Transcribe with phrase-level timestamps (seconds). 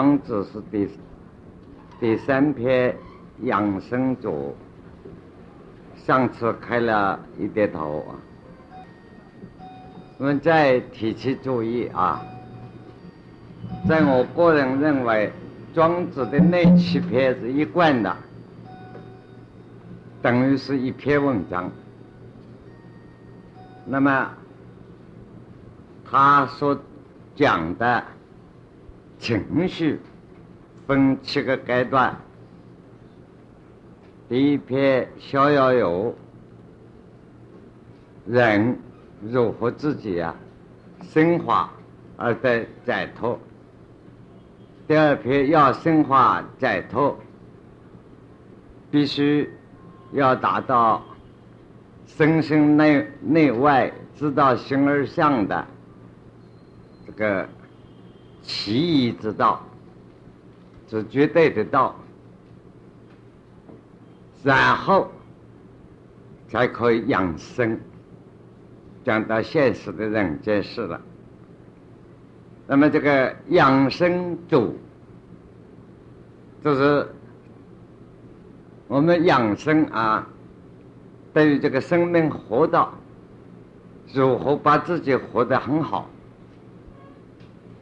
[0.00, 0.88] 庄子是第
[2.00, 2.96] 第三篇
[3.42, 4.56] 养生组，
[5.94, 8.02] 上次开了一点头。
[10.16, 12.22] 我们再提起注意啊，
[13.86, 15.30] 在我个人认为，
[15.74, 18.16] 庄子的那七篇是一贯的，
[20.22, 21.70] 等于是一篇文章。
[23.84, 24.30] 那么
[26.10, 26.74] 他所
[27.36, 28.02] 讲的。
[29.20, 30.00] 情绪
[30.86, 32.16] 分七个阶段。
[34.30, 36.14] 第一篇《逍遥游》，
[38.32, 38.78] 人
[39.20, 40.34] 如何自己啊
[41.02, 41.70] 升华
[42.16, 43.38] 而得解脱。
[44.88, 47.14] 第二篇要升华解脱，
[48.90, 49.50] 必须
[50.12, 51.04] 要达到
[52.06, 55.66] 身心内内外知道形而相的
[57.06, 57.46] 这个。
[58.42, 59.62] 其义之道
[60.88, 61.94] 是绝对的道，
[64.42, 65.10] 然后
[66.48, 67.78] 才可以养生。
[69.02, 71.00] 讲到现实的人间事了，
[72.66, 74.76] 那么这个养生主，
[76.62, 77.08] 就是
[78.88, 80.26] 我们养生啊，
[81.32, 82.92] 对于这个生命活到
[84.12, 86.06] 如何把自己活得很好。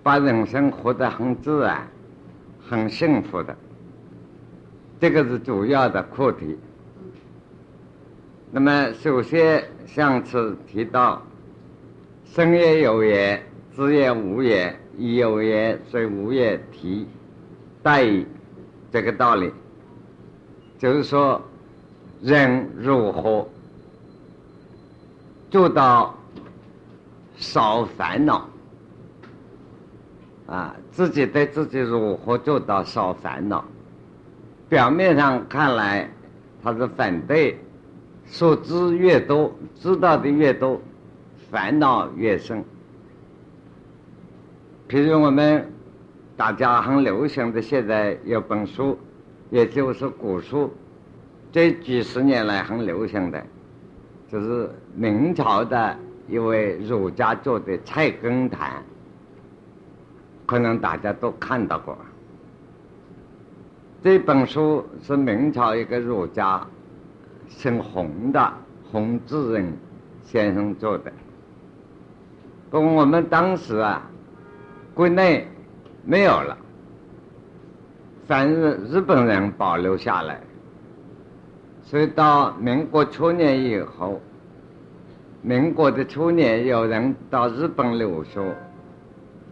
[0.09, 1.87] 把人生活得很自然、
[2.67, 3.55] 很幸福的，
[4.99, 6.57] 这个是主要的课题。
[8.51, 11.21] 那么，首先上次提到
[12.25, 13.39] “生也有也，
[13.77, 17.07] 知也无也，以有也，虽无也”，提
[17.83, 18.07] 待
[18.91, 19.53] 这个道理，
[20.79, 21.39] 就是说，
[22.23, 23.47] 人如何
[25.51, 26.17] 做到
[27.37, 28.48] 少烦恼？
[30.49, 33.63] 啊，自己对自己如何做到少烦恼？
[34.67, 36.09] 表面上看来，
[36.63, 37.59] 他是反对，
[38.25, 40.81] 所知越多，知道的越多，
[41.51, 42.65] 烦恼越深。
[44.89, 45.71] 譬如我们
[46.35, 48.99] 大家很流行的，现在有本书，
[49.51, 50.73] 也就是古书，
[51.53, 53.45] 这几十年来很流行的，
[54.33, 55.95] 就是明朝的
[56.27, 58.71] 一位儒家做的《菜根谭》。
[60.49, 61.95] 可能大家都看到过，
[64.03, 66.67] 这本书是明朝一个儒家，
[67.49, 68.51] 姓洪的
[68.91, 69.71] 洪志仁
[70.23, 71.13] 先生做的。
[72.71, 74.01] 不过我们当时啊，
[74.95, 75.47] 国内
[76.03, 76.57] 没有了，
[78.27, 80.41] 反日日本人保留下来，
[81.83, 84.19] 所以到民国初年以后，
[85.43, 88.41] 民国的初年有人到日本留学，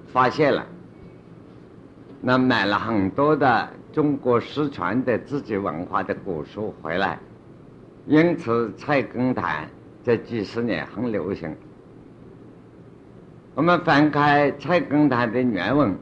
[0.07, 0.65] 发现了。
[2.28, 7.20] 那买了很多的中国失传的自己文化的古书回来，
[8.04, 9.64] 因此《菜根谭》
[10.03, 11.54] 这几十年很流行。
[13.54, 15.97] 我们翻开《菜根谭》的原文，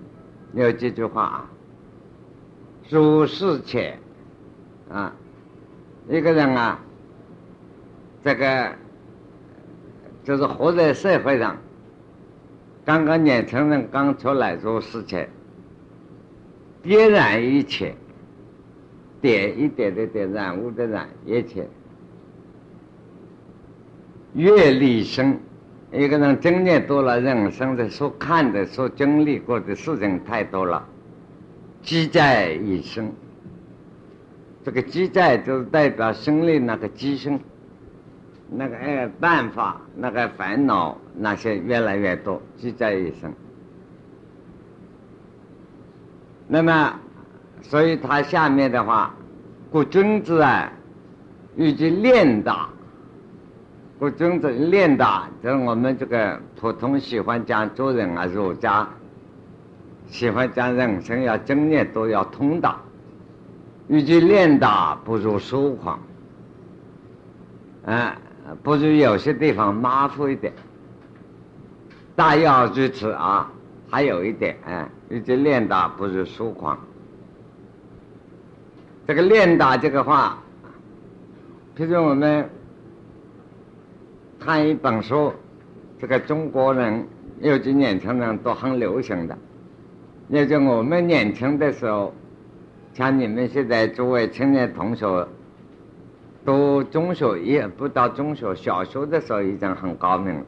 [0.54, 1.50] 有几句话啊
[2.88, 3.98] ：“如是且，
[4.90, 5.12] 啊，
[6.08, 6.78] 一个人啊，
[8.22, 8.72] 这个
[10.22, 11.54] 就是活在社会上，
[12.82, 15.22] 刚刚年轻人刚出来做事情。”
[16.84, 17.94] 点燃一切，
[19.20, 21.66] 点一点的点燃物的燃一切，
[24.34, 25.40] 阅历生，
[25.90, 30.86] 一个人经验多了，人生的所看的、所经历过的事情太多了，
[31.82, 33.10] 积在一生。
[34.62, 37.40] 这个积在就是代表心里那个积生，
[38.50, 43.32] 那个哎办法、那个烦恼那些越来越多，积在一生。
[46.46, 46.94] 那么，
[47.62, 49.14] 所以他下面的话，
[49.70, 50.70] 故君子啊，
[51.56, 52.68] 欲其练达。
[53.98, 58.86] 故君子练达，就是我们这个普通喜欢讲做人啊，儒家
[60.06, 62.76] 喜欢讲人生要经验都要通达。
[63.88, 65.98] 欲其练达，不如疏狂。
[67.86, 68.12] 嗯，
[68.62, 70.52] 不如有些地方马虎一点。
[72.14, 73.50] 大要如此啊。
[73.90, 76.78] 还有一点，嗯，一直练达不是疏狂。
[79.06, 80.38] 这个练达这个话，
[81.76, 82.48] 譬如我们
[84.40, 85.32] 看一本书，
[86.00, 87.06] 这个中国人
[87.40, 89.36] 尤其年轻人都很流行的。
[90.28, 92.14] 也就我们年轻的时候，
[92.94, 95.28] 像你们现在诸位青年同学，
[96.46, 100.42] 读中学也不到中学，小学的时候已经很高明了，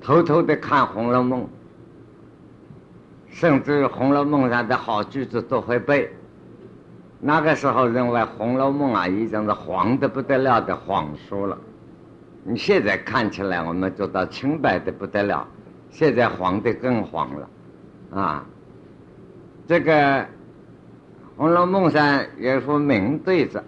[0.00, 1.42] 偷偷的看《红楼梦》。
[3.38, 6.10] 甚至《红楼梦》上的好句子都会背。
[7.20, 11.58] 那个时候认为《红楼梦》啊已经是黄的不得了的黄书了。
[12.44, 15.46] 你现在看起来，我们做到清白的不得了，
[15.90, 17.50] 现在黄的更黄了，
[18.10, 18.46] 啊，
[19.66, 19.92] 这个
[21.36, 23.62] 《红楼梦》上有副名对子，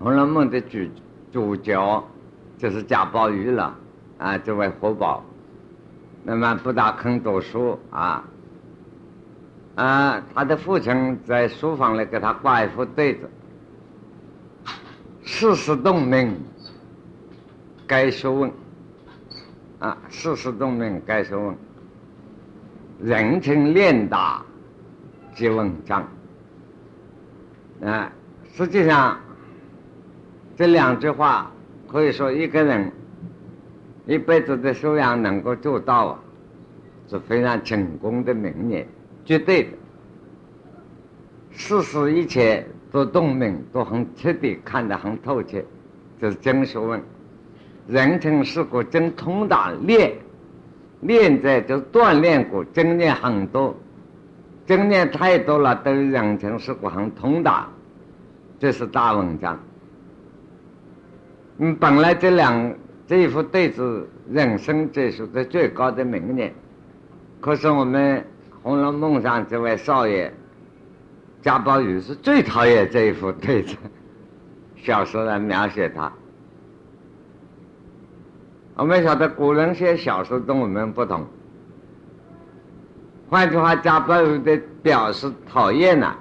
[0.02, 0.78] 《红楼梦》的主
[1.30, 2.04] 主角
[2.58, 3.72] 就是贾宝玉了，
[4.18, 5.22] 啊，这位活宝，
[6.24, 8.24] 那么不大肯读书啊，
[9.74, 13.30] 啊，他的父亲在书房里给他挂一副对子
[15.24, 16.36] ：“世事洞明。”
[17.84, 18.50] 该学问，
[19.78, 21.54] 啊，世事洞明该学问，
[23.02, 24.42] 人情练达
[25.34, 26.08] 即文章。
[27.84, 28.10] 啊，
[28.54, 29.18] 实际上
[30.56, 31.50] 这两句话
[31.86, 32.90] 可以说一个人
[34.06, 36.18] 一辈子的修养能够做到啊，
[37.08, 38.88] 是非常成功的名言，
[39.24, 39.70] 绝对的。
[41.50, 45.62] 事实一切都洞明，都很彻底，看得很透彻，
[46.20, 47.00] 这是真学问。
[47.88, 50.14] 人情世故真通达练，
[51.00, 53.76] 练在就锻炼过，经验很多，
[54.66, 57.68] 经验太多了，对人情世故很通达，
[58.58, 59.58] 这是大文章。
[61.58, 62.74] 嗯，本来这两
[63.06, 66.54] 这一副对子，人生哲学的最高的名言，
[67.40, 68.18] 可是我们
[68.62, 70.32] 《红楼梦》上这位少爷
[71.42, 73.76] 贾宝玉是最讨厌这一副对子，
[74.76, 76.12] 小说来描写他。
[78.76, 81.26] 我们晓得古人写小说跟我们不同。
[83.28, 86.14] 换句话，贾宝玉的表示讨厌呢，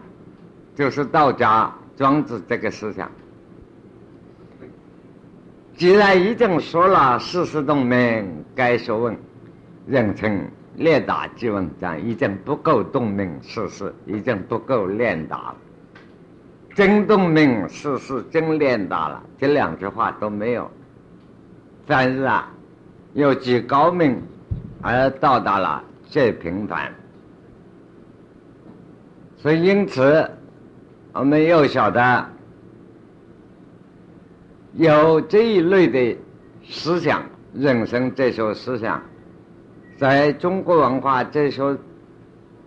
[0.75, 3.09] 就是道家庄子这个思想。
[5.75, 9.15] 既然已经说了世事洞明该学问，
[9.85, 15.55] 人称练达即文章，已经不够洞明世事，已经不够练达了。
[16.73, 20.71] 真洞明世事，真练达了，这两句话都没有。
[21.85, 22.49] 但是啊，
[23.13, 24.21] 有极高明，
[24.81, 26.93] 而到达了最平凡，
[29.37, 30.29] 所以因此，
[31.11, 32.25] 我们又晓得
[34.73, 36.17] 有这一类的
[36.63, 37.21] 思想，
[37.53, 39.01] 人生这些思想，
[40.01, 41.77] 在中国文化这些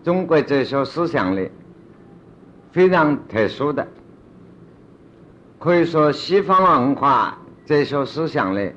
[0.04, 1.50] 中国这些思想里
[2.70, 3.84] 非常特殊的，
[5.58, 7.36] 可以说西方文化
[7.66, 8.70] 这些思想里。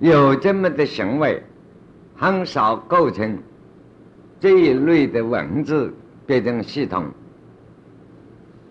[0.00, 1.40] 有这么的行为，
[2.16, 3.38] 很少构成
[4.40, 5.94] 这一类的文字
[6.26, 7.04] 变成系统。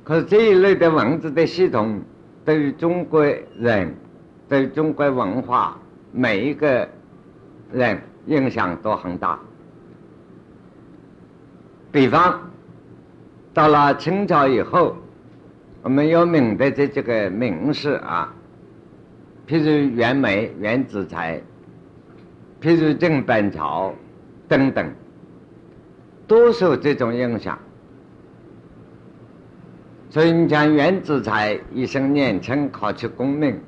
[0.04, 2.02] 可是这一类的文字的系统，
[2.44, 3.24] 对于中国
[3.58, 3.96] 人，
[4.50, 5.80] 对中国文化
[6.12, 6.86] 每一个
[7.72, 9.40] 人影响都很大。
[11.92, 12.40] 比方，
[13.54, 14.96] 到了清朝以后，
[15.82, 18.34] 我们有名的这几个名士啊。
[19.48, 21.42] 譬如袁枚、袁子才，
[22.62, 23.94] 譬如郑板桥
[24.48, 24.90] 等等，
[26.26, 27.60] 都受这种影响。
[30.10, 33.60] 所以你讲袁子才一生年轻，考取功名，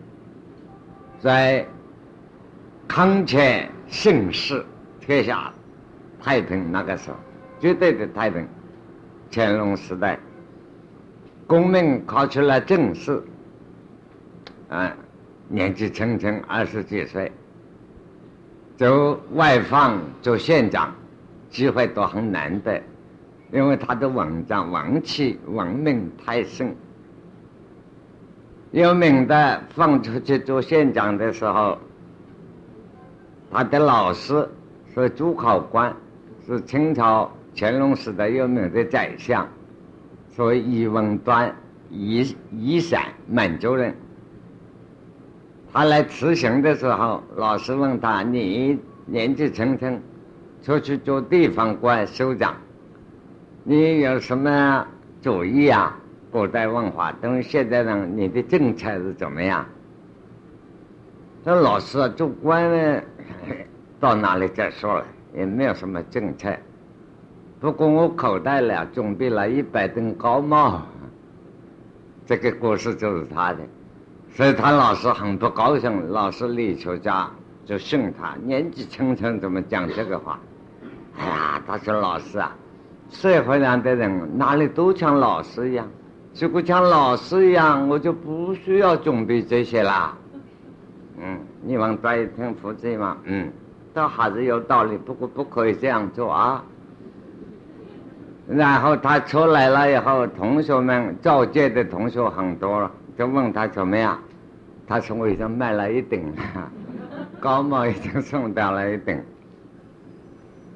[1.19, 1.65] 在
[2.87, 4.65] 康乾盛世，
[4.99, 5.53] 天下
[6.21, 7.17] 太平那个时候，
[7.59, 8.47] 绝对的太平。
[9.31, 10.19] 乾隆时代，
[11.47, 13.23] 功名考取了正式，
[14.69, 14.95] 啊。
[15.49, 17.31] 年纪轻轻二十几岁，
[18.77, 20.91] 走外放做县长，
[21.49, 22.81] 机会都很难得，
[23.51, 26.73] 因为他的文章文气文明太盛。
[28.71, 31.77] 有名的放出去做县长的时候，
[33.53, 34.49] 他的老师
[34.95, 35.95] 是主考官，
[36.43, 39.47] 是清朝乾隆时代有名的宰相，
[40.31, 41.55] 所谓尹文端，
[41.91, 43.95] 宜宜陕满洲人。
[45.71, 50.01] 他来辞行的时候，老师问他：“你年纪轻轻，
[50.63, 52.55] 出去做地方官、首长，
[53.63, 54.87] 你有什么
[55.21, 55.95] 主意啊？
[56.31, 59.63] 古代文化，等现在呢，你的政策是怎么样？”
[61.45, 63.03] 这老师啊，做官呢，
[63.99, 66.53] 到哪里再说了，也没有什么政策。
[67.59, 70.81] 不过我口袋里准备了一百顶高帽，
[72.25, 73.59] 这个故事就是他的。
[74.31, 77.29] 所以他老师很不高兴，老师李秋家
[77.65, 80.39] 就训他：年纪轻轻怎么讲这个话？
[81.17, 82.53] 哎呀，他说老师啊，
[83.09, 85.87] 社会上的人哪里都像老师一样，
[86.37, 90.17] 如果像老师一样，我就不需要准备这些啦。
[91.19, 93.17] 嗯，你们专一听福气嘛？
[93.25, 93.51] 嗯，
[93.93, 96.63] 倒还是有道理，不过不可以这样做啊。
[98.47, 104.19] 然后他出来了以后，同学们照借的同学很多了，就问他怎么样。
[104.85, 106.71] 他说我已经卖了一顶了，
[107.39, 109.17] 高帽已经送掉了一顶。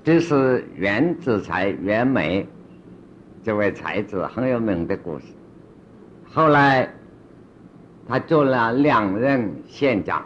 [0.04, 2.48] 这是袁子才、袁枚
[3.44, 5.26] 这位才子很有名的故事。
[6.32, 6.90] 后来
[8.08, 10.24] 他做了两任县长，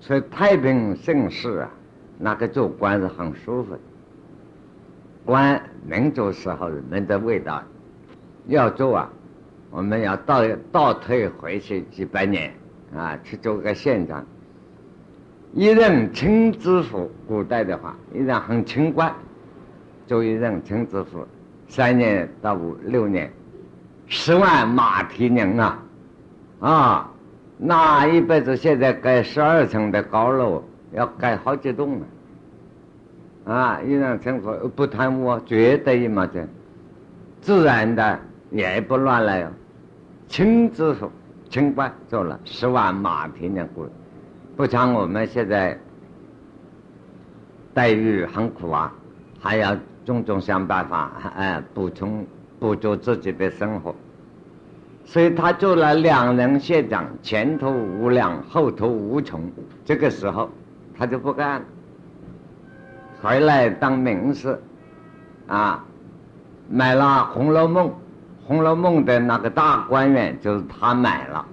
[0.00, 1.70] 所以太平盛世啊，
[2.18, 3.80] 那个做官是很舒服的。
[5.24, 7.62] 官民主时候人们的味道，
[8.46, 9.10] 要做啊，
[9.70, 12.52] 我们要倒倒退回去几百年
[12.96, 14.24] 啊，去做个县长。
[15.54, 19.14] 一任清知府，古代的话，一任很清官，
[20.06, 21.26] 做一任清知府，
[21.68, 23.30] 三年到五六年，
[24.06, 25.78] 十万马蹄年啊，
[26.62, 27.10] 啊，
[27.58, 33.52] 那一辈子现在盖十二层的高楼，要盖好几栋了。
[33.52, 36.48] 啊，一任清府不贪污，绝对一毛钱，
[37.40, 38.16] 自然的
[38.52, 39.50] 也不乱来哦。
[40.28, 41.10] 清知府、
[41.50, 43.84] 清官做了十万马蹄年过。
[44.56, 45.76] 不像我们现在
[47.74, 48.94] 待遇很苦啊，
[49.40, 52.24] 还要种种想办法哎补充
[52.60, 53.92] 补助自己的生活，
[55.12, 59.42] 所以他做了两任县长，前途无量，后途无穷。
[59.84, 60.48] 这个时候
[60.96, 61.66] 他就不干了，
[63.20, 64.58] 回来当名士
[65.48, 65.84] 啊，
[66.70, 67.04] 买了
[67.34, 67.88] 《红楼梦》，
[68.46, 71.44] 《红楼梦》的那个大观园就是他买了。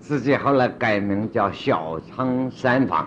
[0.00, 3.06] 自己后来改名叫小仓三房。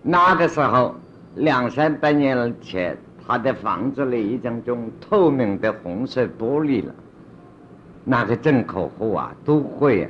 [0.00, 0.94] 那个时候
[1.34, 6.94] 两三百年前，他的房子里已经用透明的红色玻璃了。
[8.04, 10.08] 那个镇口户啊都会，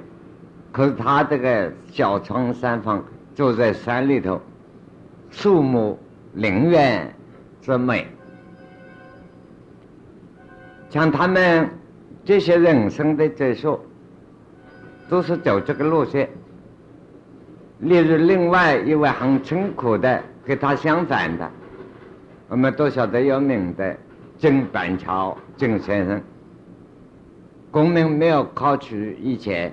[0.72, 3.04] 可是他这个小仓三房
[3.34, 4.40] 住在山里头，
[5.30, 5.98] 树木
[6.34, 7.14] 林园
[7.60, 8.06] 之美。
[10.88, 11.68] 像他们
[12.24, 13.80] 这些人生的结束。
[15.10, 16.28] 都是走这个路线。
[17.80, 21.50] 例如，另外一位很辛苦的，跟他相反的，
[22.46, 23.96] 我们都晓得有名的
[24.38, 26.22] 郑板桥郑先生。
[27.70, 29.72] 功名没有考取以前，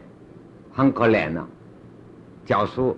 [0.71, 1.47] 很可怜了，
[2.45, 2.95] 教书。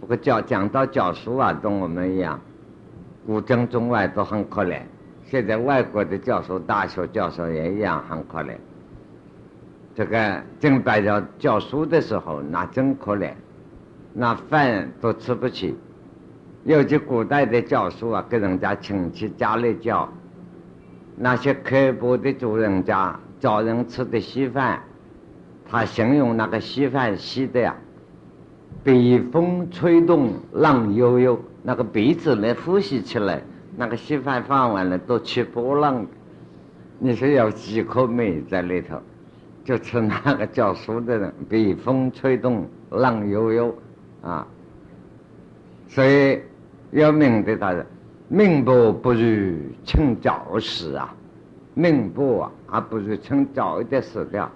[0.00, 2.40] 不过教讲到教书啊，跟我们一样，
[3.26, 4.80] 古今中外都很可怜。
[5.24, 8.56] 现在外国的教授、大学教授也一样很可怜。
[9.94, 13.32] 这个正白教教书的时候，那真可怜，
[14.14, 15.76] 那饭都吃不起。
[16.64, 20.08] 尤其古代的教书啊，给人家亲戚家里教，
[21.16, 24.82] 那些刻薄的主人家找人吃的稀饭，
[25.70, 27.76] 他形容那个稀饭稀的呀，
[28.82, 33.40] 北风吹动浪悠悠，那个鼻子没呼吸起来，
[33.76, 36.04] 那个稀饭放完了都起波浪，
[36.98, 39.00] 你说有几颗米在里头？
[39.64, 43.72] 就吃那个教书的人，被风吹动，浪悠悠，
[44.22, 44.44] 啊，
[45.86, 46.40] 所以
[46.90, 47.72] 要命的他，
[48.26, 51.14] 命薄不如趁早死啊，
[51.78, 54.50] 命薄啊，还不如趁早一点死掉。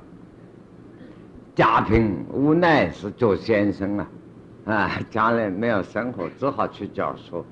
[1.54, 4.08] 家贫无奈是做先生啊，
[4.64, 7.44] 啊，家里没有生活，只好去教书。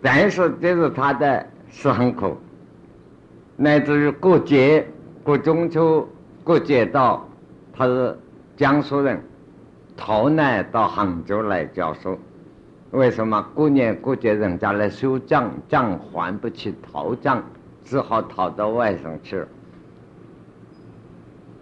[0.00, 2.38] 但是这是他的是很苦。
[3.56, 4.88] 乃至于过节、
[5.22, 6.08] 过中秋、
[6.42, 7.28] 过节到，
[7.70, 8.18] 他是
[8.56, 9.22] 江苏人，
[9.94, 12.18] 逃难到杭州来教书。
[12.90, 17.42] 为什么过年过节人家来收账，账还不起，逃账，
[17.84, 19.48] 只好逃到外省去了。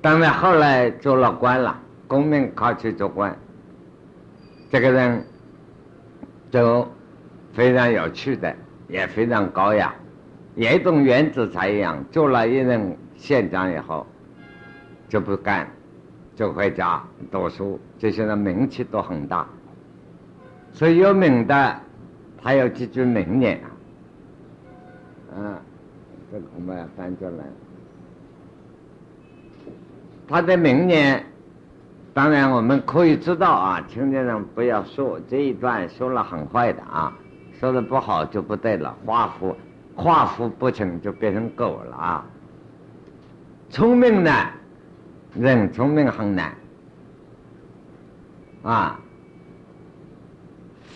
[0.00, 3.37] 当然后来做了官了，功名考取做官。
[4.71, 5.25] 这个人
[6.50, 6.87] 就
[7.52, 8.54] 非常有趣的，
[8.87, 9.92] 也非常高雅。
[10.54, 14.06] 也同袁子才一样，做了一任县长以后，
[15.09, 15.68] 就不干，
[16.37, 17.02] 就回家
[17.33, 17.80] 读书。
[17.99, 19.47] 这些人名气都很大，
[20.76, 21.80] 所以有名的，
[22.42, 23.66] 他有几句名言啊。
[25.35, 25.56] 嗯，
[26.30, 27.45] 这恐怕要翻出来。
[30.28, 31.25] 他的名言，
[32.12, 37.16] 当然我们可以知道啊，青年人不要说这一段说了很坏的啊，
[37.59, 39.56] 说的不好就不对了，画符。
[39.99, 42.26] 画符不成就变成狗了啊！
[43.71, 44.30] 聪明呢，
[45.35, 46.52] 人聪明很难
[48.62, 49.00] 啊，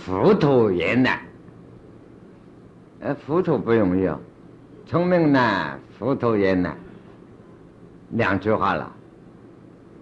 [0.07, 1.19] 糊涂也难。
[3.01, 4.19] 呃，糊涂不容易哦，
[4.87, 6.77] 聪明呢，糊涂也难。
[8.11, 8.93] 两句话了，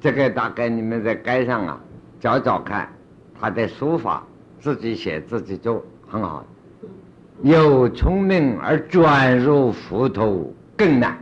[0.00, 1.80] 这个大概你们在街上啊
[2.20, 2.88] 找找看，
[3.38, 4.24] 他的书法，
[4.60, 6.44] 自己写自己做很好。
[7.42, 11.16] 有聪明而转入糊涂更难。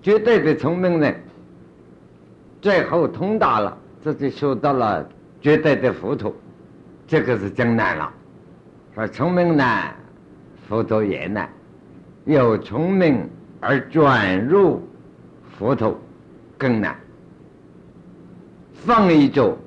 [0.00, 1.20] 绝对的聪明人，
[2.62, 5.06] 最后通达了，自己修到了
[5.42, 6.34] 绝对的糊涂，
[7.10, 8.08] 这个是真难了。
[8.94, 9.92] 说聪明难，
[10.68, 11.50] 糊涂也难。
[12.24, 14.80] 有聪明而转入
[15.58, 15.98] 糊涂
[16.56, 16.96] 更难。
[18.72, 19.58] 放一做，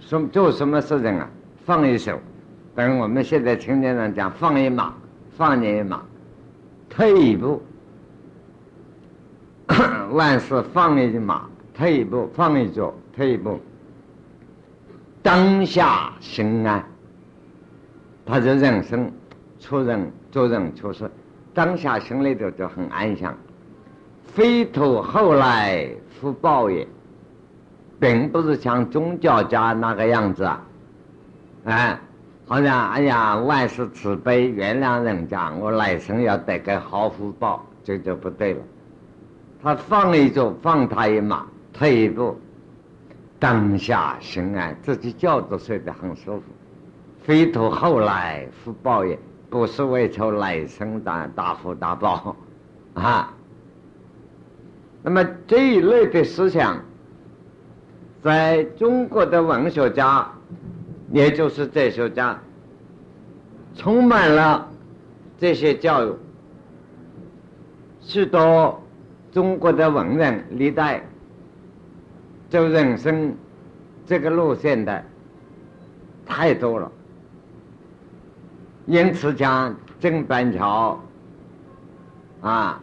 [0.00, 1.28] 什做什么事情啊？
[1.66, 2.18] 放一手，
[2.74, 4.94] 等我们现在青年人讲放一马，
[5.36, 6.02] 放你一马，
[6.88, 7.62] 退一步。
[10.12, 13.60] 万事放一马，退一步，放一脚，退一步。
[15.28, 16.82] 当下心安，
[18.24, 19.12] 他的人生、
[19.60, 21.10] 出人、做人、处事，
[21.52, 23.36] 当下心里头就很安详。
[24.24, 25.86] 非图后来
[26.18, 26.88] 福报也，
[28.00, 30.64] 并不是像宗教家那个样子啊，
[31.64, 32.00] 哎，
[32.46, 38.60] 好像哎呀，万事慈悲，原谅人家，我来生要得个好福报，这就不对了。
[39.62, 41.44] 他放一走，放他一马，
[41.74, 42.34] 退一步，
[43.38, 46.42] 当下心安，自己觉着睡得很舒服。
[47.22, 49.18] 非图后来福报也，
[49.48, 52.36] 不是为求来生的大福大报
[52.94, 53.32] 啊。
[55.02, 56.82] 那么这一类的思想，
[58.22, 60.28] 在中国的文学家，
[61.12, 62.38] 也就是哲学家，
[63.76, 64.68] 充满了
[65.38, 66.12] 这些教育，
[68.00, 68.80] 许多。
[69.30, 71.06] 中国的文人历代
[72.48, 73.34] 走人生
[74.06, 75.04] 这个路线的
[76.26, 76.90] 太多了，
[78.86, 80.98] 因此讲郑板桥
[82.40, 82.82] 啊、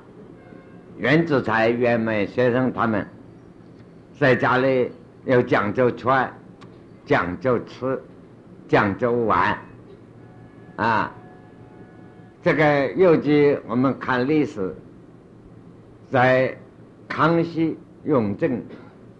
[0.97, 3.07] 袁子才、袁枚先生他们
[4.19, 4.91] 在家里
[5.25, 6.31] 要讲究穿、
[7.05, 8.01] 讲究吃、
[8.67, 9.57] 讲究玩
[10.75, 11.11] 啊，
[12.43, 14.75] 这个尤其我们看历史。
[16.11, 16.55] 在
[17.09, 18.61] 康熙、雍正、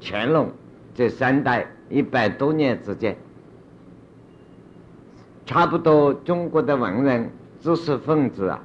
[0.08, 0.52] 乾隆
[0.94, 3.18] 这三代一百多年之间，
[5.48, 7.28] 差不多中国的文人、
[7.60, 8.62] 知识分子啊，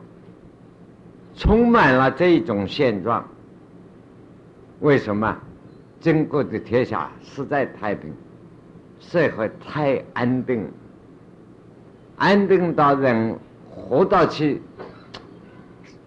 [1.34, 3.26] 充满了这种现状。
[4.80, 5.34] 为什么？
[5.98, 8.12] 中国的天下实在太平，
[8.98, 10.66] 社会太安定，
[12.16, 13.38] 安定到人
[13.70, 14.60] 活到起。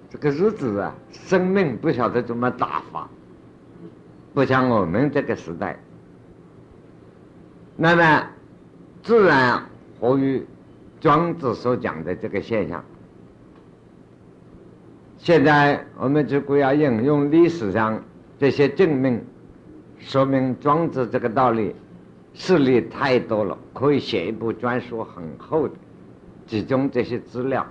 [0.10, 3.10] 这个日子啊，生命不晓得怎么打发，
[4.34, 5.78] 不像我们这个时代。
[7.76, 8.28] 那么，
[9.02, 9.64] 自然
[10.00, 10.46] 活于
[11.00, 12.84] 庄子所讲的这个现象。
[15.18, 18.04] 现在我们只顾要引用历史上
[18.38, 19.24] 这些证明，
[20.00, 21.76] 说明庄子这个道理，
[22.34, 25.76] 事例太多了，可以写一部专书很厚的，
[26.46, 27.66] 集中这些资料。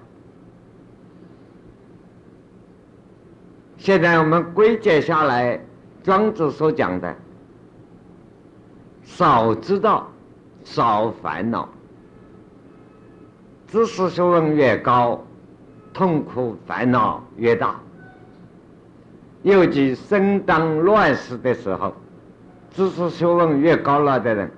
[3.76, 5.60] 现在我们归结下来，
[6.02, 7.14] 庄子所讲的：
[9.04, 10.08] 少知道，
[10.64, 11.68] 少烦恼。
[13.68, 15.24] 知识学问越高，
[15.94, 17.76] 痛苦烦恼越大。
[19.42, 21.92] 尤其生当乱世的时候，
[22.70, 24.50] 知识学问越高了的人，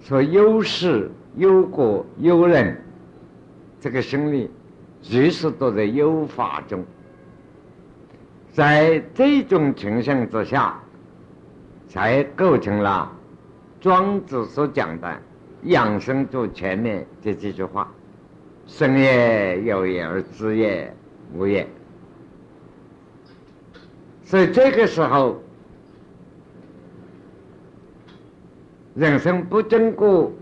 [0.00, 2.82] 说忧事、忧国、忧人，
[3.80, 4.50] 这个心理，
[5.02, 6.84] 随时都在忧法中。
[8.56, 10.80] 在这种情形之下，
[11.90, 13.12] 才构成了
[13.82, 15.14] 庄子所讲的
[15.64, 17.92] “养生主全面”这几句话
[18.66, 20.90] ：“生也有也，而知也
[21.34, 21.68] 无也。”
[24.24, 25.38] 所以这个时候，
[28.94, 30.32] 人生不经过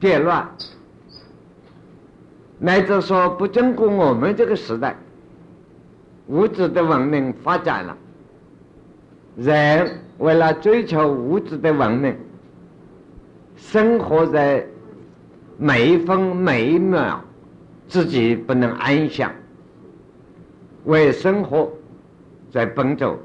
[0.00, 0.50] 变乱，
[2.58, 4.96] 乃至说不经过我们这个时代。
[6.28, 7.96] 物质的文明发展了，
[9.36, 12.16] 人为了追求物质的文明，
[13.56, 14.66] 生活在
[15.56, 17.22] 每一分每一秒，
[17.86, 19.30] 自己不能安详，
[20.84, 21.70] 为生活
[22.50, 23.16] 在奔走，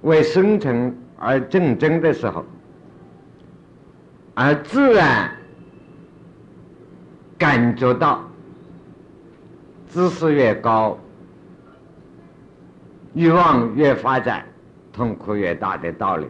[0.00, 2.44] 为生存而竞争的时候，
[4.34, 5.30] 而自然
[7.36, 8.22] 感觉到
[9.90, 10.98] 知识越高。
[13.14, 14.44] 欲望越发展，
[14.92, 16.26] 痛苦越大的道理。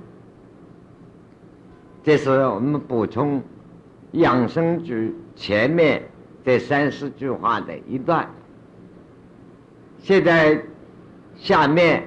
[2.03, 3.41] 这是我们补充
[4.13, 6.03] 养生句前面
[6.45, 8.29] 这三十句话的一段。
[9.99, 10.61] 现在
[11.37, 12.03] 下面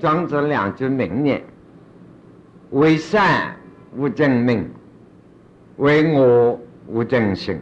[0.00, 1.40] 庄子两句名言：
[2.70, 3.54] 为善
[3.96, 4.68] 无正命，
[5.76, 7.60] 为恶无正行。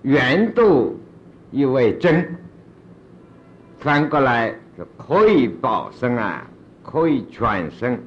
[0.00, 0.98] 缘度
[1.50, 2.34] 亦为真，
[3.78, 4.54] 翻过来
[5.06, 6.46] 可以保身啊，
[6.82, 8.00] 可以全身，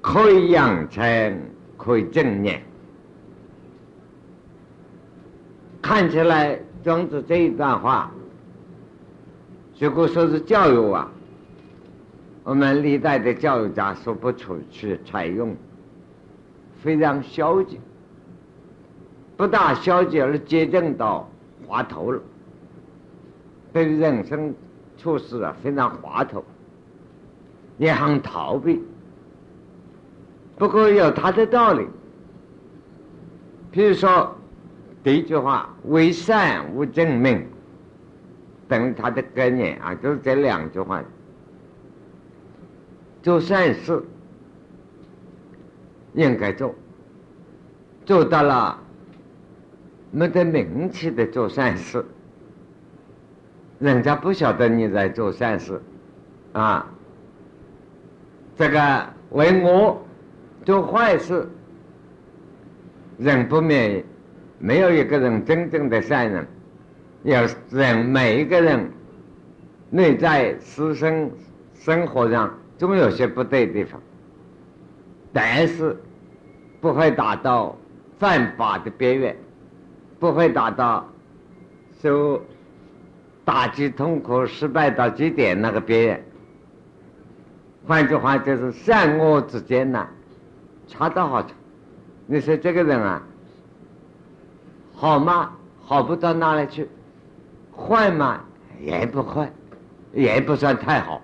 [0.00, 1.40] 可以养成，
[1.76, 2.62] 可以正念。
[5.82, 8.10] 看起来庄子这一段话，
[9.78, 11.10] 如果说是教育啊，
[12.44, 15.54] 我们历代的教育家说不出去采用，
[16.80, 17.80] 非常消极，
[19.36, 21.28] 不大消极而接近到
[21.66, 22.20] 滑头了，
[23.72, 24.54] 对人生
[24.96, 26.44] 处事啊非常滑头，
[27.78, 28.82] 也很逃避。
[30.56, 31.86] 不过有他的道理，
[33.72, 34.34] 譬如说。
[35.04, 37.46] 第一句话，为善无正命，
[38.66, 41.00] 等于他的概念啊，就是这两句话。
[43.22, 44.02] 做善事
[46.14, 46.74] 应该做，
[48.04, 48.76] 做到了
[50.10, 52.04] 没得名气的做善事，
[53.78, 55.80] 人家不晓得你在做善事，
[56.52, 56.86] 啊，
[58.56, 60.02] 这个为我
[60.64, 61.48] 做坏事，
[63.18, 64.04] 人不免。
[64.58, 66.46] 没有一个人真正的善人，
[67.24, 68.90] 要人每一个人
[69.90, 71.30] 内在私生
[71.74, 74.00] 生活上总有些不对的地方，
[75.30, 75.94] 但是
[76.80, 77.76] 不会达到
[78.18, 79.36] 犯法的边缘，
[80.18, 81.06] 不会达到
[82.00, 82.40] 受
[83.46, 86.24] 打击痛苦、失败到极点那个别人。
[87.86, 90.06] 换句话就是善恶之间呢，
[90.88, 91.50] 恰到好处。
[92.26, 93.22] 你说这个人啊？
[94.92, 95.52] 好嘛，
[95.84, 96.86] 好不到哪里去；
[97.76, 98.40] 坏嘛，
[98.80, 99.48] 也不坏，
[100.12, 101.22] 也不算太好。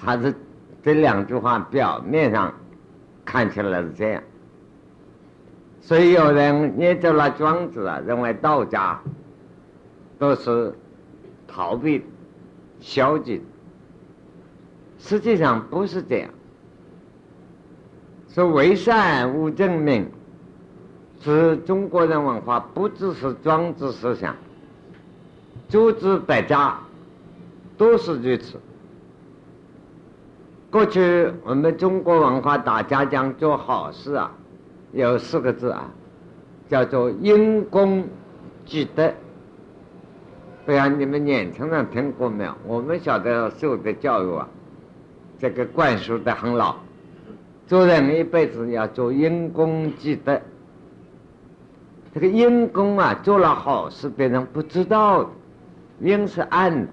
[0.00, 0.34] 他是
[0.82, 2.54] 这两句话表面上
[3.26, 4.22] 看起来是这样，
[5.82, 8.98] 所以有人捏着了庄子啊，认为道家
[10.18, 10.72] 都是
[11.54, 12.02] 逃避、
[12.80, 13.40] 消极。
[14.98, 16.30] 实际上不是这样，
[18.28, 20.10] 说为善无正命。
[21.20, 24.36] 是中国人文化，不只是庄子思想，
[25.70, 26.78] 诸子百家
[27.78, 28.60] 都是如此。
[30.70, 34.30] 过去我们中国文化大家讲做好事啊，
[34.92, 35.88] 有四个字啊，
[36.68, 38.06] 叫做因公
[38.66, 39.10] 积德。
[40.64, 42.54] 不知道你们年轻人听过没有？
[42.66, 44.48] 我们晓得受的教育啊，
[45.38, 46.74] 这个灌输的很牢，
[47.66, 50.40] 做人一辈子要做因公积德。
[52.14, 55.30] 这个因公啊，做了好事，别人不知道，
[56.00, 56.88] 因是暗的，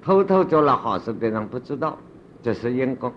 [0.00, 1.98] 偷偷做了好事，别人不知道，
[2.42, 3.12] 这是因公。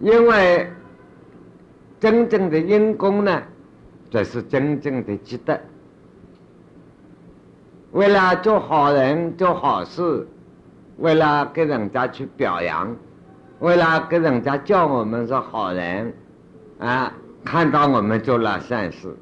[0.00, 0.68] 因为
[2.00, 3.42] 真正的因公呢，
[4.10, 5.56] 这是真正的积德。
[7.92, 10.26] 为了做好人、做好事，
[10.98, 12.94] 为了给人家去表扬，
[13.60, 16.12] 为了给人家叫我们是好人，
[16.78, 17.12] 啊。
[17.44, 19.16] 看到我们做了善事，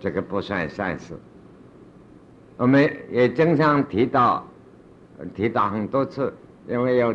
[0.00, 1.14] 这个不算善事。
[2.56, 4.44] 我们也经常提到，
[5.34, 6.34] 提到很多次，
[6.66, 7.14] 因为有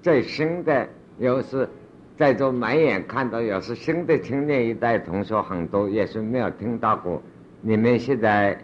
[0.00, 1.68] 最新的，有是
[2.16, 7.20] 在座满眼看到，有是新的青年一代同学很多，也是没有听到过。
[7.60, 8.56] 你们现在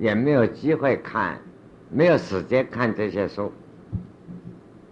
[0.00, 1.38] 也没有机会看，
[1.90, 3.52] 没有时间看这些书。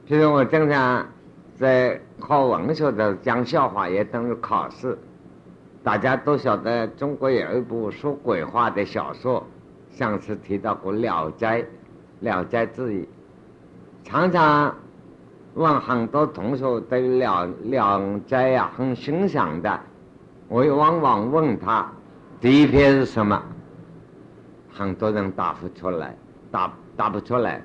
[0.06, 1.06] 譬如我经常
[1.56, 4.96] 在考文学的讲笑话，也等于考试。
[5.82, 9.42] 大家都晓得，中国有一部说鬼话的小说，
[9.90, 11.62] 上次提到过《聊斋》，
[12.20, 12.98] 《聊斋志异》，
[14.04, 14.76] 常常
[15.54, 19.80] 问很多同学对《聊聊斋》呀很欣赏的，
[20.48, 21.90] 我往往问他
[22.42, 23.42] 第一篇是什么，
[24.78, 26.14] 很多人答不出来，
[26.52, 27.60] 答答不出来，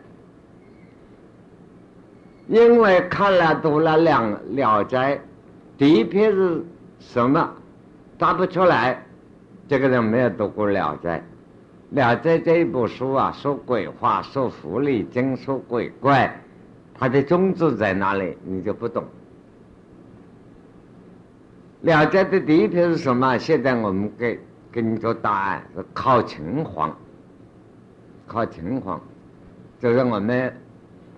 [2.47, 5.15] 因为看了读了《两聊斋》，
[5.77, 6.65] 第一篇是
[6.99, 7.53] 什么？
[8.17, 8.99] 答不出来，
[9.67, 11.19] 这个人没有读过《聊斋》。
[11.91, 16.35] 《聊斋》这一部书啊，说鬼话，说狐狸精，说鬼怪，
[16.95, 18.35] 它的宗旨在哪里？
[18.43, 19.03] 你就不懂。
[21.81, 23.37] 《聊斋》的第一篇是什么？
[23.37, 24.39] 现在我们给
[24.71, 26.91] 给你做答案，是靠秦皇。
[28.27, 28.99] 靠秦皇，
[29.79, 30.55] 就是我们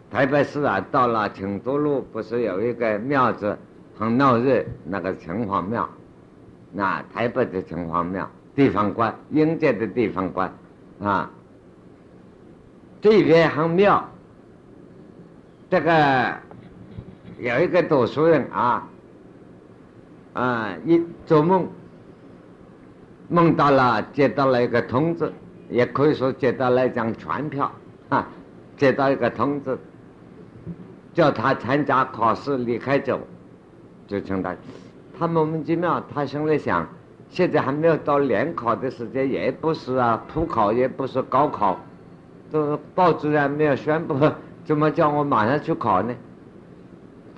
[0.10, 3.58] 台北市啊，到了成都路，不是有一个庙子
[3.98, 5.88] 很闹热，那个城隍庙。
[6.72, 10.52] 那台北的城隍庙，地方官，应届的地方官，
[11.00, 11.32] 啊，
[13.00, 14.04] 这边很妙。
[15.70, 16.38] 这个
[17.40, 18.88] 有一个读书人啊，
[20.34, 21.68] 啊，一做梦
[23.30, 25.32] 梦到了接到了一个通知，
[25.70, 27.72] 也可以说接到了一张传票
[28.10, 28.28] 啊，
[28.78, 29.78] 接到一个通知，
[31.14, 33.20] 叫他参加考试离开走，
[34.08, 34.56] 就成他。
[35.18, 36.88] 他莫名其妙，他心里想，
[37.30, 41.80] 现在还没有到联考的时间，也不是啊，普考也不是高考，
[42.52, 44.16] 都报纸还没有宣布，
[44.66, 46.14] 怎么叫我马上去考呢？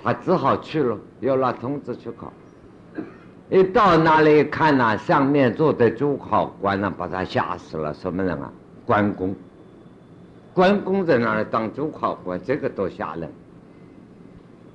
[0.02, 2.32] 他只好去了，有了通知去考。
[3.50, 7.94] 一到那里看呐，上面坐的主考官呢，把他吓死了。
[7.94, 8.52] 什么人啊？
[8.84, 9.34] 关公。
[10.52, 13.30] 关公在那里当主考官，这个多吓人。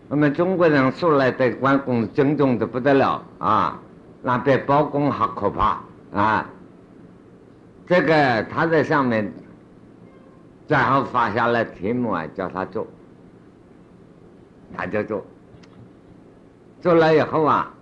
[0.09, 3.79] 我们中国人素来对关公尊重的不得了啊，
[4.21, 5.81] 那比包公还可怕
[6.13, 6.49] 啊。
[7.88, 9.31] 这个他在上面，
[10.67, 12.88] 然后发下来题目啊，叫他做，
[14.75, 15.25] 他就做。
[16.81, 17.72] 做了以后啊，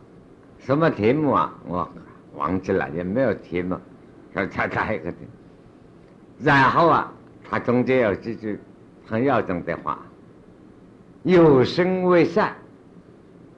[0.65, 1.53] 什么题目啊？
[1.67, 1.89] 我
[2.35, 3.77] 忘记了，也没有题目，
[4.33, 5.17] 他他他一个题。
[6.39, 7.11] 然后啊，
[7.49, 8.59] 他中间有几句
[9.05, 9.99] 很要紧的话。
[11.23, 12.55] 有生为善，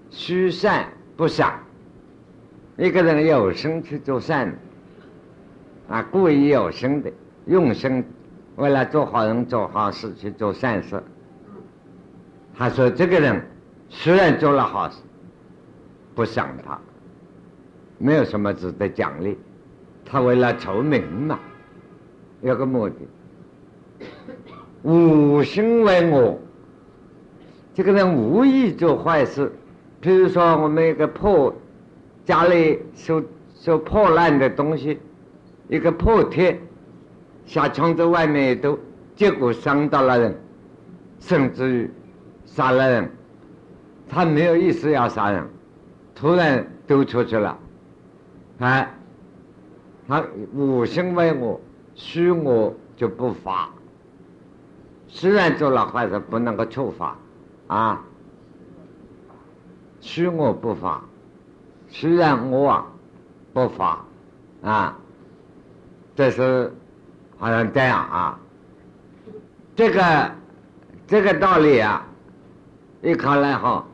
[0.09, 1.59] 虚善不善。
[2.77, 4.53] 一个人有生去做善，
[5.87, 7.11] 啊，故意有生的，
[7.45, 8.03] 用心
[8.55, 11.01] 为了做好人、做好事去做善事。
[12.57, 13.41] 他说：“这个人
[13.89, 14.97] 虽然做了好事，
[16.13, 16.79] 不赏他，
[18.03, 19.37] 没有什么值得奖励。
[20.03, 21.39] 他为了求名嘛，
[22.41, 22.95] 有个目的。
[24.81, 26.37] 无心为我。”
[27.73, 29.49] 这个人无意做坏事，
[30.01, 31.55] 比如说我们一个破
[32.25, 33.23] 家里收
[33.55, 34.99] 收破烂的东西，
[35.69, 36.59] 一个破铁
[37.45, 38.77] 下窗子外面一丢，
[39.15, 40.37] 结果伤到了人，
[41.21, 41.89] 甚至于
[42.45, 43.09] 杀了人，
[44.09, 45.43] 他没有意思要杀人，
[46.13, 47.57] 突然丢出去了，
[48.59, 48.93] 哎，
[50.07, 51.59] 他无心为我，
[51.95, 53.69] 虚我就不发，
[55.07, 57.17] 虽然做了坏事，不能够处罚。
[57.67, 58.03] 啊，
[59.99, 61.01] 虚我不发，
[61.87, 62.85] 虽然我啊
[63.53, 64.05] 不发，
[64.61, 64.97] 啊，
[66.15, 66.71] 这是
[67.37, 68.39] 好像这样啊。
[69.75, 70.31] 这个
[71.07, 72.05] 这个道理啊，
[73.01, 73.85] 一看来哈，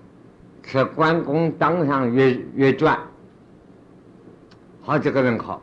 [0.64, 2.98] 是关公当上阅阅卷，
[4.90, 5.62] 好几个人考，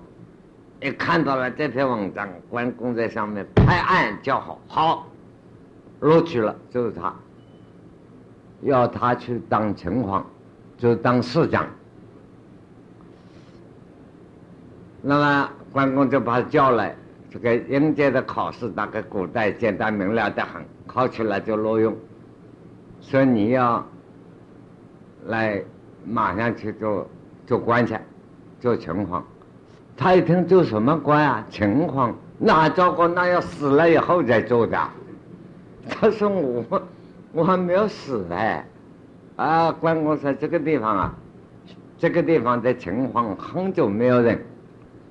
[0.80, 5.08] 一看到了这篇文章，关公在上面拍案叫好，好，
[5.98, 7.12] 录取了，就是他。
[8.62, 10.22] 要他去当城隍，
[10.78, 11.66] 就当市长。
[15.02, 16.94] 那么关公就把他叫来，
[17.28, 21.92] 这个应届的考试大概古代简单明了的很，考起来就录用。
[23.00, 23.84] 说你要
[25.24, 25.60] 来
[26.04, 27.04] 马上去做
[27.44, 27.98] 做官去，
[28.66, 29.24] 做情况。
[29.96, 31.46] 他一听做什么官啊？
[31.48, 32.12] 情况？
[32.36, 34.76] 那糟糕，那要死了以后再做的。
[35.88, 36.82] 他说我。
[37.32, 38.66] 我还没有死哎，
[39.36, 39.70] 啊！
[39.70, 41.14] 关公说这个地方啊，
[41.98, 44.42] 这个地方的情况很久没有人，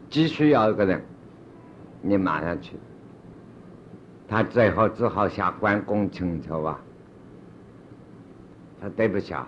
[0.09, 0.99] 急需要一个人，
[2.01, 2.77] 你马上去。
[4.27, 6.79] 他最后只好向关公请求啊，
[8.81, 9.47] 他对不起啊，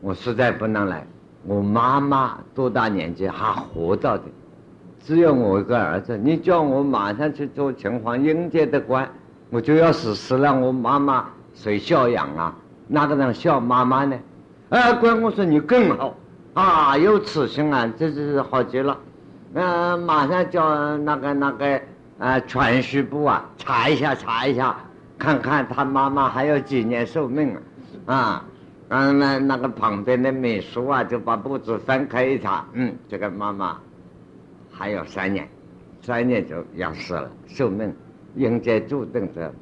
[0.00, 1.06] 我实在不能来，
[1.46, 4.24] 我妈妈多大年纪还活着的，
[5.00, 9.08] 只有我一个儿子，你叫我马上去做秦皇应届的官，
[9.50, 11.26] 我就要死死了我妈妈。
[11.54, 12.54] 谁孝养啊？
[12.88, 14.18] 哪个人孝妈妈呢？
[14.68, 16.14] 哎，关公说你更好
[16.54, 18.98] 啊，有此心啊，这是好极了。
[19.54, 21.80] 嗯，马上叫那个那个
[22.18, 24.76] 啊，传讯部啊，查一下查一下，
[25.16, 27.56] 看看他妈妈还有几年寿命
[28.04, 28.14] 啊？
[28.14, 28.44] 啊，
[28.88, 33.78] 然后呢那个旁边的秘书啊，就把簿子翻开一查，嗯，这个妈妈
[34.70, 35.48] 还有三年，
[36.02, 37.92] 三年就要死了，寿命
[38.34, 39.52] 应该注定的。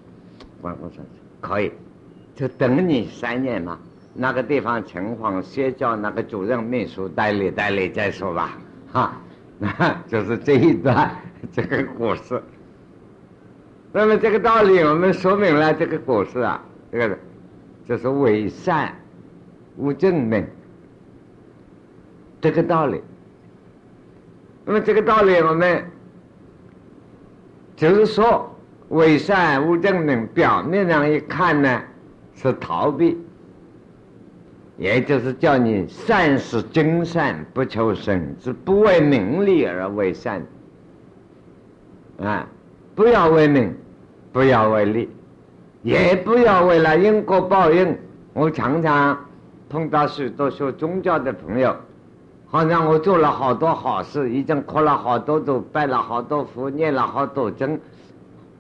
[0.61, 1.03] 关公说
[1.41, 1.73] 可以。
[2.35, 3.79] 就等你三年嘛，
[4.13, 8.59] 那个地方情况先叫那个主任秘书代理代理再说吧，
[8.93, 9.17] 哈，
[9.59, 9.71] 那
[10.09, 11.11] 就是这一段
[11.53, 12.43] 这个故事。
[13.93, 16.61] 那么这个道理我们说明了，这个故事啊，
[16.91, 17.17] 这个
[17.87, 18.93] 就是伪善
[19.77, 20.47] 无证明
[22.41, 23.01] 这个道理。
[24.65, 25.85] 那么这个道理我们
[27.77, 28.55] 就是说
[28.89, 31.83] 为善无证明，表面上一看呢。
[32.37, 33.17] 是逃避，
[34.77, 40.45] 也就是叫你善是真善，不求生是不为名利而为善。
[42.21, 42.45] 啊，
[42.97, 43.73] 不要为名，
[44.33, 45.09] 不要为利，
[45.83, 47.97] 也不要为了因果报应。
[48.33, 49.17] 我常常
[49.69, 51.75] 碰到许多学宗教的朋友，
[52.47, 57.81] 好像我做了好多好事，已经磕了好多头，拜了好多佛，念了好多经，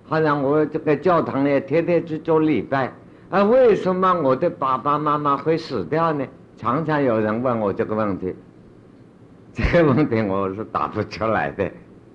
[0.09, 2.93] 好像我这个教堂里天天去做礼拜。
[3.31, 6.25] 啊，为什么我的爸爸妈妈会死掉呢？
[6.57, 8.35] 常常有人问我这个问题，
[9.53, 11.69] 这个问题我是答不出来的，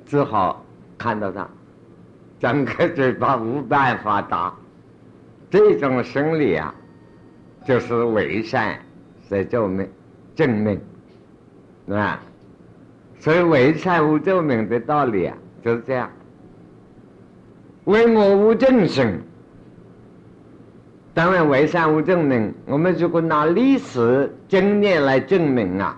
[0.06, 0.64] 只好
[0.98, 1.48] 看到他，
[2.40, 4.54] 张开嘴巴无办法答。
[5.50, 6.74] 这种生理啊，
[7.70, 8.80] 就是为善
[9.30, 9.88] 在救命、
[10.34, 10.82] 正命，
[11.88, 12.20] 啊，
[13.20, 16.10] 所以为善无救命的道理啊，就是这样。
[17.84, 19.22] 为我无正生。
[21.14, 22.52] 当然，为善无证明。
[22.66, 25.96] 我们如果拿历史经验来证明啊，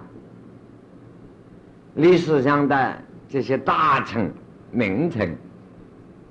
[1.95, 2.97] 历史上的
[3.29, 4.29] 这些大臣、
[4.71, 5.33] 名臣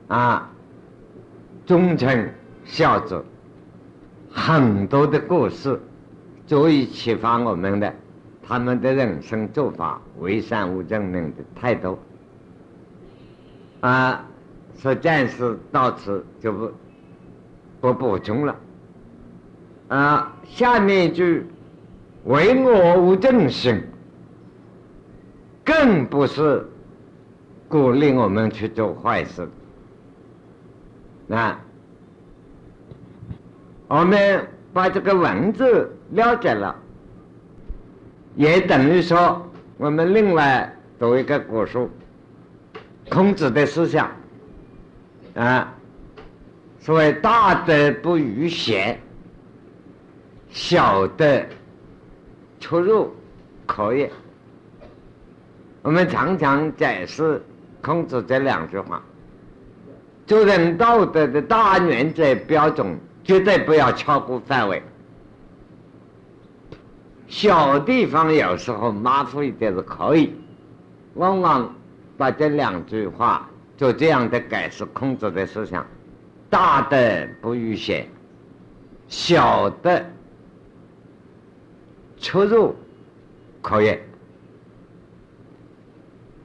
[0.07, 0.51] 啊、
[1.65, 2.31] 忠臣
[2.67, 3.25] 孝子，
[4.33, 5.81] 很多的故事
[6.47, 7.93] 足以启发我们的，
[8.43, 11.99] 他们的人生做法为善无正能的太多
[13.81, 14.25] 啊，
[14.75, 16.73] 所以暂时到此就不
[17.81, 18.57] 不补充了。
[19.89, 21.47] 啊，下面一句
[22.25, 23.83] “唯我无正心”，
[25.65, 26.65] 更不是
[27.69, 29.49] 鼓励我们去做坏事。
[31.29, 31.61] 啊，
[33.91, 36.77] 我们把这个文字了解了，
[38.37, 39.45] 也等于说
[39.79, 41.91] 我们另外读一个古书，
[43.11, 44.09] 孔子的思想。
[45.35, 45.75] 啊，
[46.79, 48.97] 所谓“大德不逾邪”。
[50.51, 51.45] 小的
[52.61, 53.13] 出入
[53.67, 54.09] 可以，
[55.83, 57.43] 我们常常解释
[57.83, 59.03] 孔子这两句话：
[60.29, 62.97] 做人道德的大原则标准，
[63.31, 64.83] 绝对不要超过范围。
[67.29, 70.35] 小地方有时候马虎一点是可以，
[71.15, 71.73] 往往
[72.19, 75.87] 把这两句话做这样的解释控制的思想：
[76.49, 78.05] 大的不逾邪，
[79.07, 80.05] 小的。
[82.19, 82.75] 出入
[83.63, 83.97] 可以，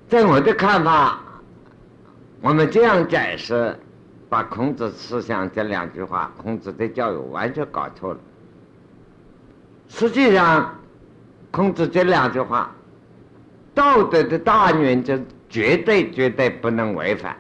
[0.08, 1.19] 在我的看法，
[2.41, 3.76] 我们这样解释，
[4.29, 8.19] 把孔子思想这两句话，孔子的教育完全搞错了。
[9.88, 10.75] 实际上，
[11.51, 12.73] 孔子这两句话，
[13.73, 17.35] 道德的大原则绝对绝对不能违反。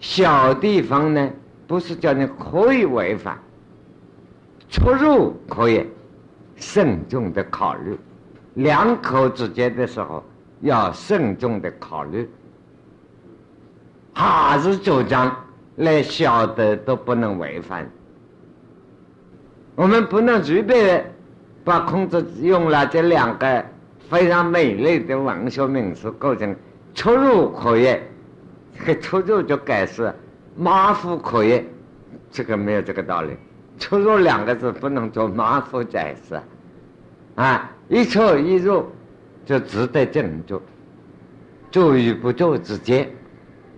[0.00, 1.30] 小地方呢，
[1.66, 3.38] 不是叫你可以违反，
[4.68, 5.86] 出入可以。
[6.62, 7.98] 慎重的考虑，
[8.52, 10.22] 两口之间的时候
[10.60, 12.28] 要慎重的考虑，
[14.20, 15.34] 还是主张
[15.76, 17.90] 连小的都不能违反。
[19.74, 21.10] 我们不能随便
[21.64, 23.64] 把孔子用了这两个
[24.10, 26.54] 非常美丽的文学名词构成
[26.94, 27.98] 出入可以，
[28.78, 30.12] 这个出入就改是
[30.54, 31.64] 马虎可以，
[32.30, 33.34] 这个没有这个道理。
[33.78, 36.38] 出入两个字不能做马虎解释，
[37.36, 38.84] 啊，一出一入
[39.46, 40.60] 就值得斟酌，
[41.70, 43.10] 做与不做之间，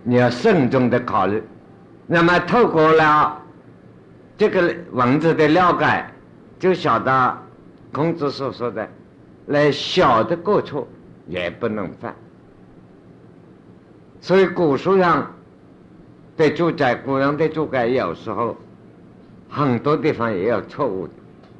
[0.03, 1.41] 你要慎重的考虑。
[2.05, 3.41] 那么透过了
[4.37, 6.05] 这个文字的了解，
[6.59, 7.37] 就晓得
[7.91, 8.87] 孔子所说的，
[9.47, 10.87] 来小的过错
[11.27, 12.13] 也不能犯。
[14.21, 15.33] 所以古书上
[16.37, 18.55] 的注解，古人的注解有时候。
[19.55, 21.07] 很多地方也有错误，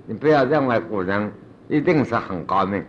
[0.07, 1.31] 你不要认为古人
[1.67, 2.83] 一定是很高明。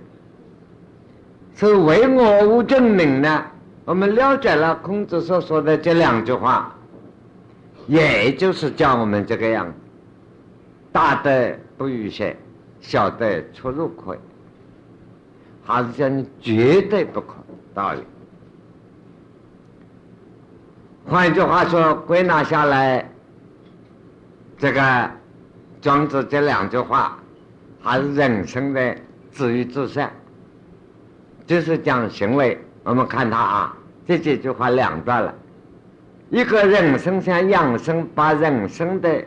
[1.54, 3.44] 所以唯我无证明呢，
[3.84, 6.74] 我们了解了孔子所说的这两句话，
[7.86, 9.70] 也就是教我们这个样：
[10.90, 12.34] 大的不逾邪，
[12.80, 14.16] 小的出入可，
[15.64, 17.34] 还是叫你绝对不可
[17.74, 18.00] 道理。
[21.06, 23.10] 换一句话说，归纳下来。
[24.56, 25.10] 这个
[25.82, 27.18] 庄子这两句话，
[27.82, 28.96] 还是人生的
[29.30, 30.10] 自欲自善，
[31.44, 32.58] 就是讲行为。
[32.84, 33.76] 我们看他啊，
[34.06, 35.34] 这几句话两段了。
[36.30, 39.24] 一个人生像养生，把人生的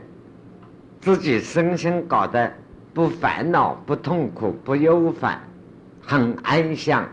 [1.01, 2.49] 自己身心搞得
[2.93, 5.41] 不烦恼、不痛苦、不忧烦，
[6.01, 7.05] 很安详、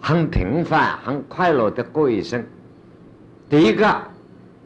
[0.00, 2.44] 很平凡、很快乐的过一生。
[3.48, 3.86] 第一个。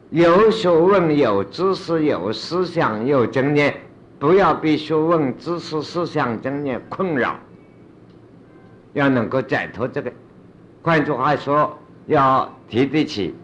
[0.09, 3.75] 有学问、有知识、有思想、有经验，
[4.17, 7.35] 不要被学问、知识、思想、经验困扰，
[8.93, 10.09] 要能够摆脱这个。
[10.87, 13.35] 换句话说，要提得起，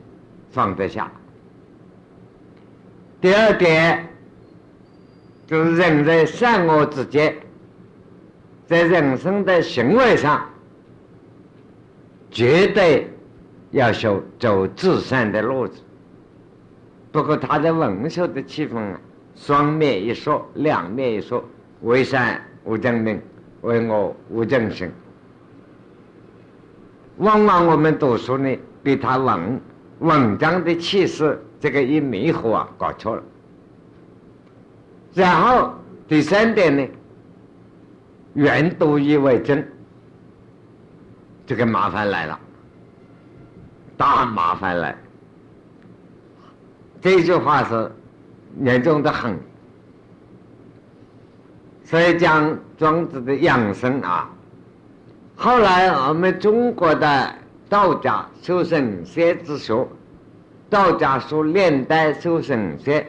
[0.49, 1.11] 放得下。
[3.19, 4.07] 第二点，
[5.45, 7.35] 就是人在善恶之间，
[8.65, 10.47] 在人生的行为上，
[12.31, 13.11] 绝对
[13.71, 15.81] 要修走至善的路子。
[17.11, 19.01] 不过他的文学的气氛啊，
[19.35, 21.43] 双面一说，两面一说，
[21.81, 23.21] 为善无正命，
[23.63, 24.89] 为恶无正行。
[27.17, 29.61] 往往我们读书呢，被他文
[29.99, 33.23] 文章的气势这个一迷惑啊，搞错了。
[35.13, 35.73] 然后
[36.07, 36.87] 第三点呢，
[38.33, 39.65] 原读以为真，
[41.45, 42.39] 这个麻烦来了，
[43.95, 44.97] 大麻烦来。
[46.99, 47.91] 这句话是
[48.61, 49.37] 严重的很，
[51.83, 54.32] 所以讲庄子的养生啊。
[55.35, 57.35] 后来我们中国的
[57.67, 59.87] 道家修神仙之学，
[60.69, 63.05] 道家说炼丹修神仙。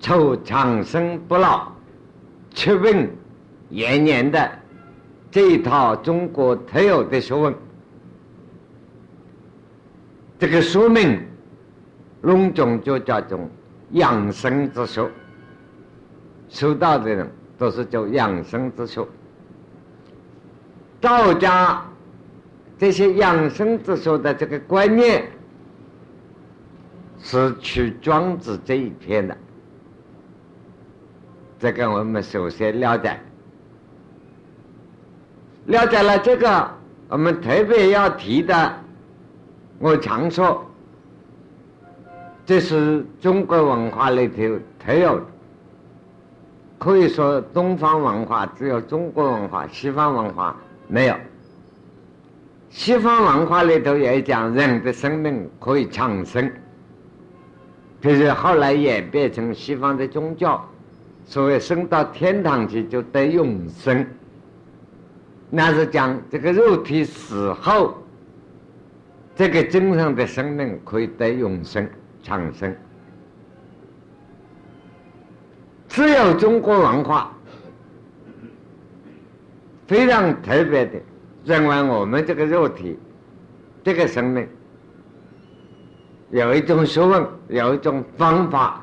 [0.00, 1.66] 求长生不老、
[2.50, 3.08] 去问
[3.70, 4.50] 延年的
[5.30, 7.54] 这一套中国特有的学问，
[10.38, 11.18] 这个书名
[12.20, 13.40] 隆重就叫做
[13.92, 15.08] 养生之学。
[16.50, 19.06] 修道的人都是叫养生之学。
[21.04, 21.84] 道家
[22.78, 25.30] 这些养生之说的这个观念，
[27.20, 29.36] 是取庄子这一篇的。
[31.58, 33.20] 这个我们首先了解，
[35.66, 36.70] 了解了这个，
[37.08, 38.74] 我们特别要提的，
[39.78, 40.64] 我常说，
[42.46, 45.26] 这是中国文化里头特有的，
[46.78, 50.56] 可以说东方文化只有中国文化，西方文化
[50.88, 51.16] 没有。
[52.70, 56.50] 西方文化里头也讲人的生命可以长生，
[58.00, 60.68] 就是后来演变成西方的宗教。
[61.26, 64.06] 所谓升到天堂去就得永生，
[65.48, 67.96] 那是讲这个肉体死后，
[69.34, 71.88] 这个精神的生命可以得永生
[72.22, 72.76] 长生。
[75.88, 77.32] 只有中国文化
[79.86, 81.00] 非常特别的
[81.44, 82.98] 认为我们这个肉体，
[83.82, 84.48] 这个生命
[86.30, 88.80] 有一种学问，有一种方法。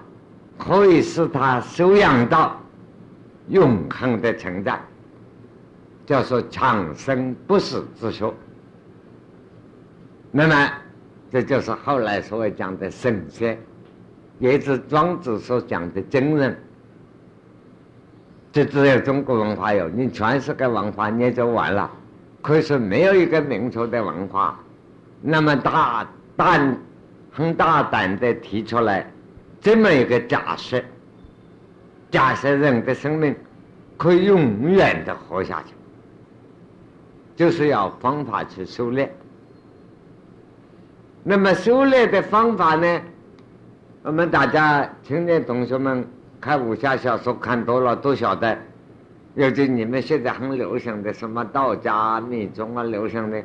[0.64, 2.56] 可以使他修养到
[3.48, 4.80] 永恒的存在，
[6.06, 8.32] 叫做长生不死之学。
[10.30, 10.72] 那么，
[11.32, 13.60] 这就是后来所谓讲的神仙，
[14.38, 16.56] 也是庄子所讲的真人。
[18.52, 21.90] 这只有中国文化有，你全世界文化你就完了。
[22.42, 24.60] 可是，没有一个民族的文化
[25.22, 26.78] 那么大胆、
[27.32, 29.10] 很大胆的提出来。
[29.62, 30.84] 这么一个假设，
[32.10, 33.36] 假设人的生命
[33.96, 35.74] 可以永远的活下去，
[37.36, 39.10] 就是要方法去修炼。
[41.24, 43.02] 那么修炼的方法呢？
[44.02, 46.04] 我们大家青年同学们
[46.42, 48.58] 看武侠小说看多了，都晓得，
[49.36, 53.42] 尤其你们现在很流行的什么道家、密宗啊，流行的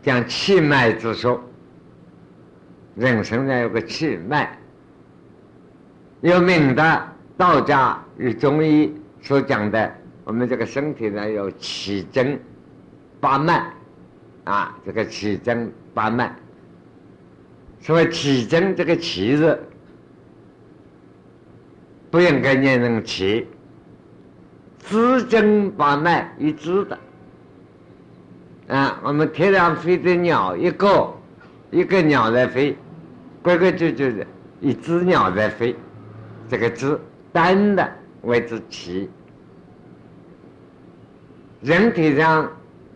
[0.00, 1.42] 讲气脉之说，
[2.94, 4.56] 人身上有个气脉。
[6.20, 9.92] 有名的道家与中医所讲的，
[10.24, 12.38] 我们这个身体呢有七经
[13.20, 13.72] 八脉，
[14.44, 16.32] 啊，这个七经八脉，
[17.80, 19.60] 所谓七经这个七字
[22.10, 23.46] 不应该念成七，
[24.80, 26.98] 支经把脉一支的，
[28.68, 31.14] 啊，我们天上飞的鸟一个
[31.70, 32.76] 一个鸟在飞，
[33.42, 34.26] 规规矩矩的
[34.60, 35.76] 一只鸟在飞。
[36.48, 36.98] 这个字
[37.30, 37.86] 单的
[38.22, 39.10] 为之齐。
[41.60, 42.50] 人体上，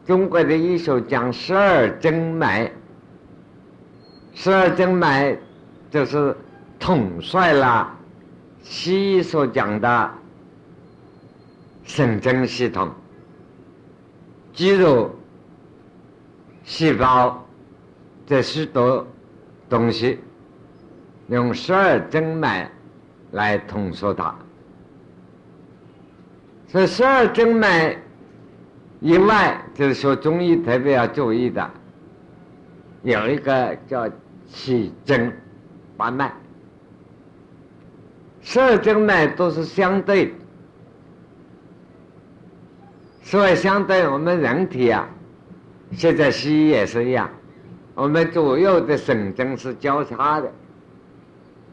[0.07, 2.73] 中国的医学讲十二经脉，
[4.33, 5.37] 十二经脉
[5.91, 6.35] 就是
[6.79, 7.95] 统帅了
[8.63, 10.11] 西医所讲的
[11.85, 12.91] 神经系统、
[14.53, 15.15] 肌肉、
[16.65, 17.47] 细胞
[18.27, 19.07] 这许多
[19.69, 20.19] 东西，
[21.29, 22.71] 用十二经脉。
[23.33, 24.35] 来统说它，
[26.69, 27.97] 所以十二经脉
[29.01, 31.71] 以外，就是说中医特别要注意的，
[33.03, 34.07] 有一个叫
[34.51, 35.33] 七经
[35.97, 36.31] 八脉。
[38.43, 40.35] 十二经脉都是相对，
[43.23, 45.09] 所以相对我们人体啊，
[45.93, 47.31] 现在西医也是一样，
[47.95, 50.51] 我们左右的神经是交叉的。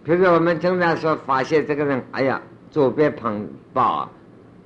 [0.04, 2.42] 比如我们经常说，发现这个人，哎呀，
[2.72, 4.10] 左边膀膀、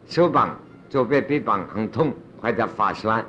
[0.07, 3.25] 手膀、左边臂膀很痛，或者发酸。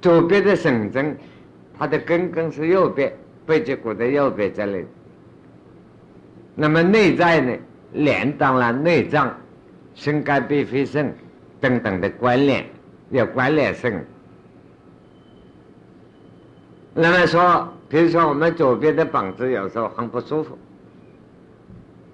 [0.00, 1.16] 左边的神经，
[1.76, 3.12] 它的根根是右边
[3.44, 4.86] 背脊骨的右边这里。
[6.60, 7.56] 那么内在呢，
[7.92, 9.32] 连到了内脏、
[9.94, 11.14] 心肝脾肺肾
[11.60, 12.66] 等等的关联，
[13.10, 14.04] 有关联性。
[16.94, 20.58] 那么说，比如说我们左边的膀子有时候很不舒服，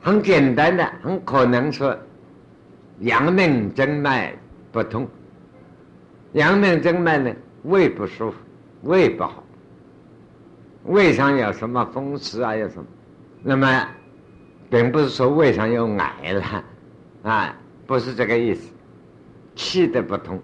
[0.03, 1.99] 很简单的，很可能是
[2.99, 4.35] 阳明经脉
[4.71, 5.09] 不通。
[6.33, 7.35] 阳明经脉呢？
[7.63, 8.37] 胃不舒服，
[8.83, 9.43] 胃不好，
[10.85, 12.55] 胃上有什么风湿啊？
[12.55, 12.85] 有什么？
[13.43, 13.89] 那么，
[14.71, 16.65] 并不是说胃上有癌了，
[17.31, 17.57] 啊，
[17.87, 18.73] 不是这个意思，
[19.55, 20.41] 气的不通。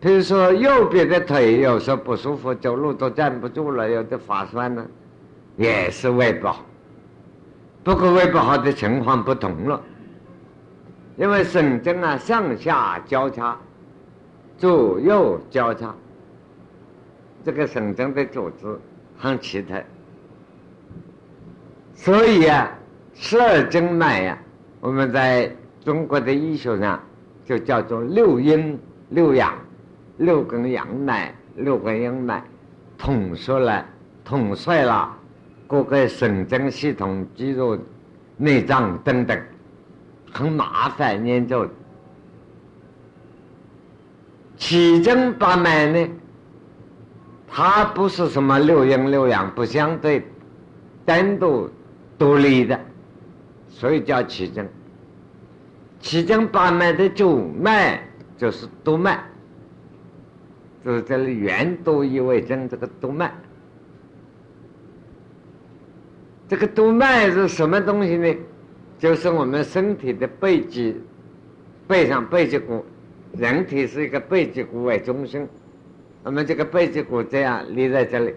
[0.00, 4.86] 比如说右边的腿有时候不舒服，走路都站不住了，有的发酸呢，
[5.56, 6.64] 也是胃不好。
[7.82, 9.80] 不过胃不好的情况不同了，
[11.16, 13.58] 因为神经啊上下交叉。
[14.58, 15.94] 左右交叉，
[17.44, 18.78] 这个神经的组织
[19.18, 19.74] 很奇特，
[21.96, 22.70] 所以啊，
[23.14, 24.38] 十二经脉呀，
[24.80, 25.50] 我们在
[25.84, 27.02] 中国的医学上
[27.44, 28.78] 就叫做六阴
[29.08, 29.52] 六阳，
[30.18, 32.44] 六根阳脉，六根阴脉，
[32.98, 33.84] 统说了，
[34.24, 35.16] 统帅了
[35.66, 37.76] 各个神经系统、肌肉、
[38.36, 39.40] 内脏等等，
[40.32, 41.68] 很麻烦研究。
[44.56, 46.08] 七经八脉呢，
[47.48, 50.24] 它不是什么六阴六阳不相对，
[51.04, 51.70] 单独
[52.18, 52.80] 独立的，
[53.68, 54.66] 所以叫七经。
[56.00, 58.02] 七经八脉的主脉
[58.38, 59.18] 就是督脉，
[60.84, 63.32] 就是这里元督一为真这个督脉。
[66.48, 68.34] 这个督脉是什么东西呢？
[68.98, 71.00] 就是我们身体的背脊，
[71.86, 72.84] 背上背脊骨。
[73.36, 75.46] 人体是一个背脊骨为中心，
[76.24, 78.32] 那么这个背脊骨这样立在这里，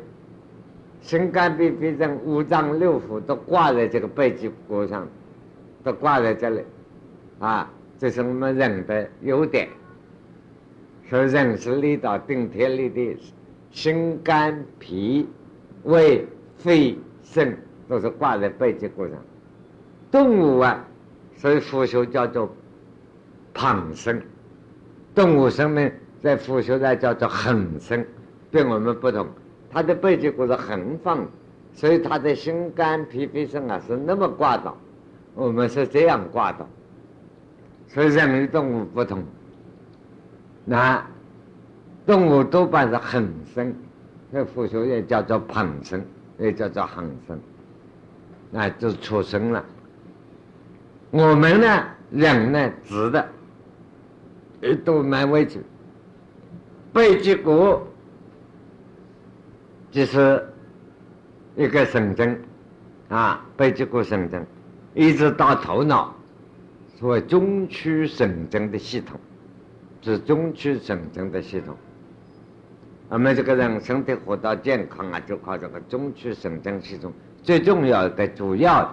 [1.02, 5.08] 心肝脾肺肾五脏六腑都挂在这个背脊骨上，
[5.84, 6.62] 都挂在这里，
[7.40, 9.68] 啊，这是我们人的优点。
[11.10, 13.18] 说人是立到顶天立地，
[13.72, 15.28] 心肝脾
[15.84, 16.28] 胃
[16.58, 19.16] 肺肾都是挂在背脊骨上。
[20.12, 20.86] 动物啊，
[21.36, 22.54] 所以腐朽叫做
[23.54, 24.22] 旁生。
[25.16, 25.92] 动物生命
[26.22, 28.06] 在腐朽上叫做横生，
[28.52, 29.28] 跟我们不同。
[29.72, 31.28] 它的背脊骨是横放，
[31.74, 34.76] 所以它的心肝脾肺肾啊是那么挂倒，
[35.36, 36.68] 我们是这样挂倒。
[37.88, 39.24] 所以人与动物不同。
[40.66, 41.04] 那
[42.06, 43.74] 动物多半是横生，
[44.32, 46.04] 那佛学也叫做旁生，
[46.38, 47.40] 也叫做横生，
[48.52, 49.64] 那就出生了。
[51.12, 53.28] 我们呢，人呢，直的。
[54.62, 55.60] 以督脉为主，
[56.92, 57.80] 背脊骨
[59.92, 60.48] 就是
[61.56, 62.40] 一个神经
[63.10, 64.46] 啊，背脊骨神经，
[64.94, 66.14] 一直到头脑，
[66.96, 69.20] 所谓中区神经的系统，
[70.02, 71.76] 是中区神经的系统。
[73.10, 77.12] 我们这个人身体活到健康啊，就靠这个中区神经系统，
[77.42, 78.90] 最重要的、主要的。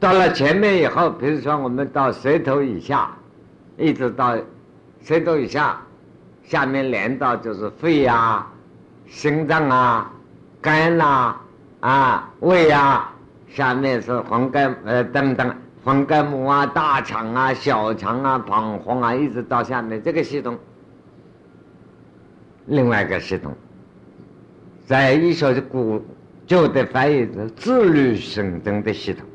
[0.00, 3.14] 到了前面以后，比如说我们到舌头以下，
[3.76, 4.36] 一直到
[5.02, 5.82] 舌头以下，
[6.46, 8.46] 下面连到就是肺呀、
[9.08, 10.12] 心脏啊、
[10.60, 11.36] 肝呐、
[11.80, 13.12] 啊胃啊，
[13.48, 20.56] 下面是黄肝呃等等，黄肝膜啊、大肠啊、小肠啊、膀胱啊，一直到下面这个系统，
[22.66, 23.52] 另外一个系统，
[24.86, 26.00] 在医学的古
[26.46, 29.26] 旧的翻译是自律神经的系统。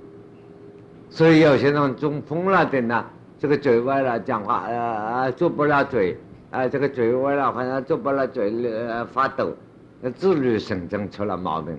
[1.10, 3.06] 所以有些人中风了的呢，
[3.38, 6.18] 这个嘴歪了，讲话呃呃做不了嘴，
[6.52, 8.52] 啊这个嘴歪了，好像做不了嘴，
[8.88, 9.52] 呃发抖，
[10.00, 11.76] 那自律神经出了毛病。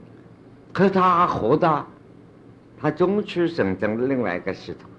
[0.72, 1.86] 可是他还活的，
[2.80, 4.90] 他中区神经的另外一个系统，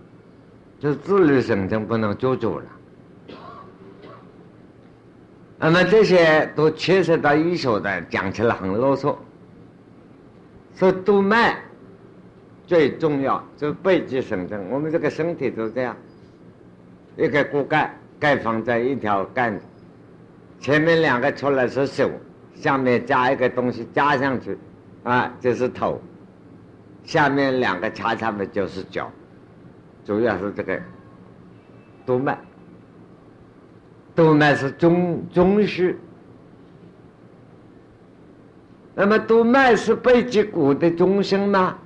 [0.79, 2.65] 就是自律神经不能做主了。
[5.59, 9.15] 那么这些都牵涉到医学的，讲起来很啰嗦。
[10.75, 11.57] 说督脉。
[12.65, 15.95] 最重要就是背脊神经，我们这个身体都这样，
[17.17, 17.93] 一个骨干
[18.23, 19.59] 盖放在一条干，
[20.57, 22.09] 前面两个出来是手，
[22.55, 24.57] 下面加一个东西加上去，
[25.03, 26.01] 啊，就是头，
[27.03, 29.11] 下面两个插上面就是脚，
[30.05, 30.79] 主要是这个
[32.05, 32.39] 督脉，
[34.15, 35.93] 督脉是中中枢，
[38.95, 41.77] 那么督脉是背脊骨的中心吗？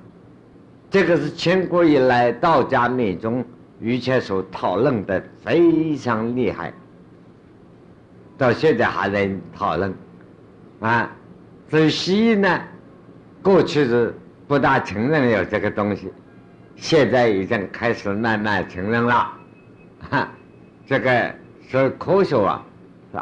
[0.88, 3.44] 这个是千古以来道家密宗
[3.80, 6.72] 于谦所讨论的非常厉害，
[8.36, 9.94] 到现在还在讨论
[10.80, 11.10] 啊。
[11.70, 12.60] 所以西医呢，
[13.42, 14.14] 过去是
[14.46, 16.12] 不大承认有这个东西，
[16.76, 19.32] 现在已经开始慢慢承认了。
[20.10, 20.28] 哈，
[20.86, 21.34] 这个
[21.68, 22.64] 是科学啊，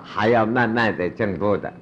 [0.04, 1.72] 还要慢慢的进步的。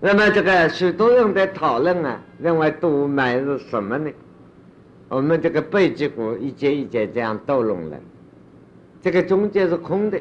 [0.00, 4.10] 那么这个许多人在讨论啊，认为督脉是什么呢？
[5.14, 7.96] 我们这个背脊骨一节一节这样斗拢了，
[9.00, 10.20] 这个中间是空的，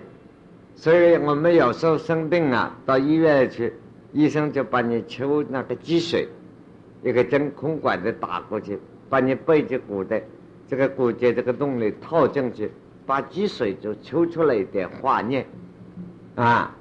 [0.76, 3.74] 所以我们有时候生病啊，到医院去，
[4.12, 6.28] 医生就把你抽那个积水，
[7.02, 8.78] 一个真空管子打过去，
[9.10, 10.22] 把你背脊骨的
[10.68, 12.70] 这个骨节这个洞里套进去，
[13.08, 15.44] 把积水就抽出来一点化验，
[16.36, 16.72] 啊，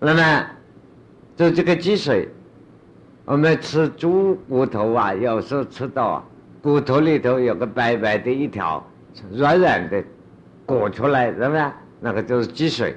[0.00, 0.46] 那么
[1.36, 2.28] 就这个积水，
[3.24, 6.24] 我们吃猪骨头啊，有时候吃到啊。
[6.66, 8.84] 骨头里头有个白白的一条，
[9.30, 10.02] 软软的，
[10.66, 11.70] 裹出来，是不是？
[12.00, 12.96] 那个就是积水。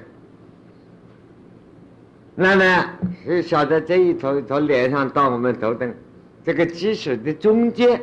[2.34, 2.90] 那么
[3.24, 5.94] 就晓得这一头一头连上到我们头顶，
[6.42, 8.02] 这个积水的中间，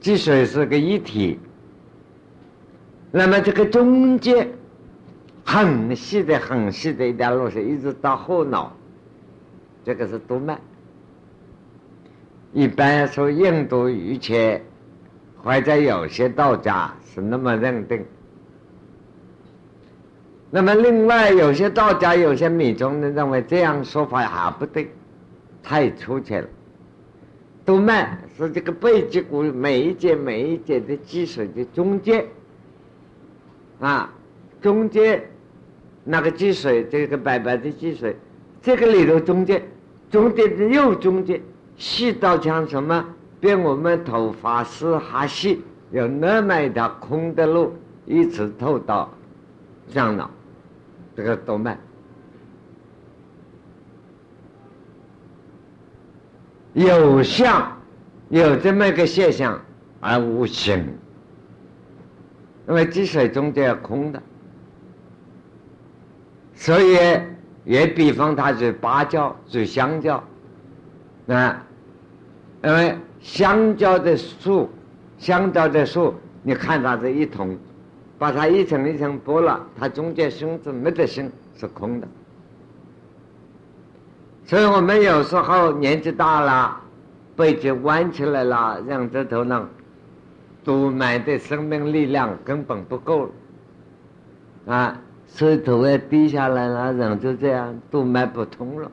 [0.00, 1.38] 积水是个一体。
[3.10, 4.48] 那么这个中间
[5.44, 8.74] 很细的、很细的一条路线，一直到后脑，
[9.84, 10.58] 这个是督脉。
[12.56, 14.62] 一般说印度瑜伽，
[15.42, 18.02] 或者有些道家是那么认定。
[20.50, 24.90] 那么另外有些道家、有些密宗的认为这样说法还不对，
[25.62, 26.48] 太粗浅了。
[27.66, 32.24] 督脉是这个背脊骨每一节每一节的积水的中间，
[33.80, 34.10] 啊，
[34.62, 35.22] 中间
[36.04, 38.16] 那个积水，这个白白的积水，
[38.62, 39.62] 这个里头中间，
[40.10, 41.38] 中间的右中间。
[41.76, 43.04] 细到像什么？
[43.38, 47.74] 比我们头发丝还细，有那么一条空的路，
[48.06, 49.10] 一直透到
[49.88, 50.30] 上脑，
[51.14, 51.78] 这个动脉
[56.72, 57.70] 有相，
[58.30, 59.60] 有这么一个现象，
[60.00, 60.82] 而无形。
[62.68, 64.20] 因为积水中间空的，
[66.54, 66.96] 所以
[67.64, 70.22] 也比方它是芭蕉，是香蕉，
[71.28, 71.62] 啊。
[72.64, 74.68] 因为香蕉的树，
[75.18, 77.56] 香蕉的树，你看它这一桶，
[78.18, 82.08] 把它一层一层剥了，它中间芯子没得芯，是空的。
[84.44, 86.80] 所以我们有时候年纪大了，
[87.36, 89.68] 背脊弯起来了，让这头呢，
[90.64, 93.24] 堵满的生命力量根本不够
[94.66, 98.90] 了，啊，所以头也低下来了，人就这样都脉不通了，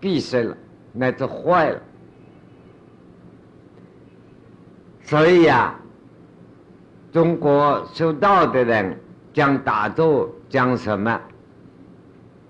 [0.00, 0.56] 闭塞了，
[0.94, 1.80] 那就坏了。
[5.02, 5.74] 所以呀，
[7.12, 8.98] 中国修道的人
[9.32, 11.20] 讲打坐，讲什么？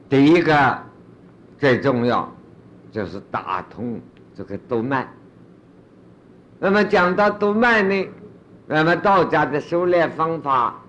[0.09, 0.79] 第一个
[1.59, 2.33] 最重要
[2.93, 4.01] 就是打通
[4.37, 5.09] 这个督脉。
[6.61, 8.09] 那么讲到督脉呢，
[8.67, 10.81] 那么道家的修炼方法，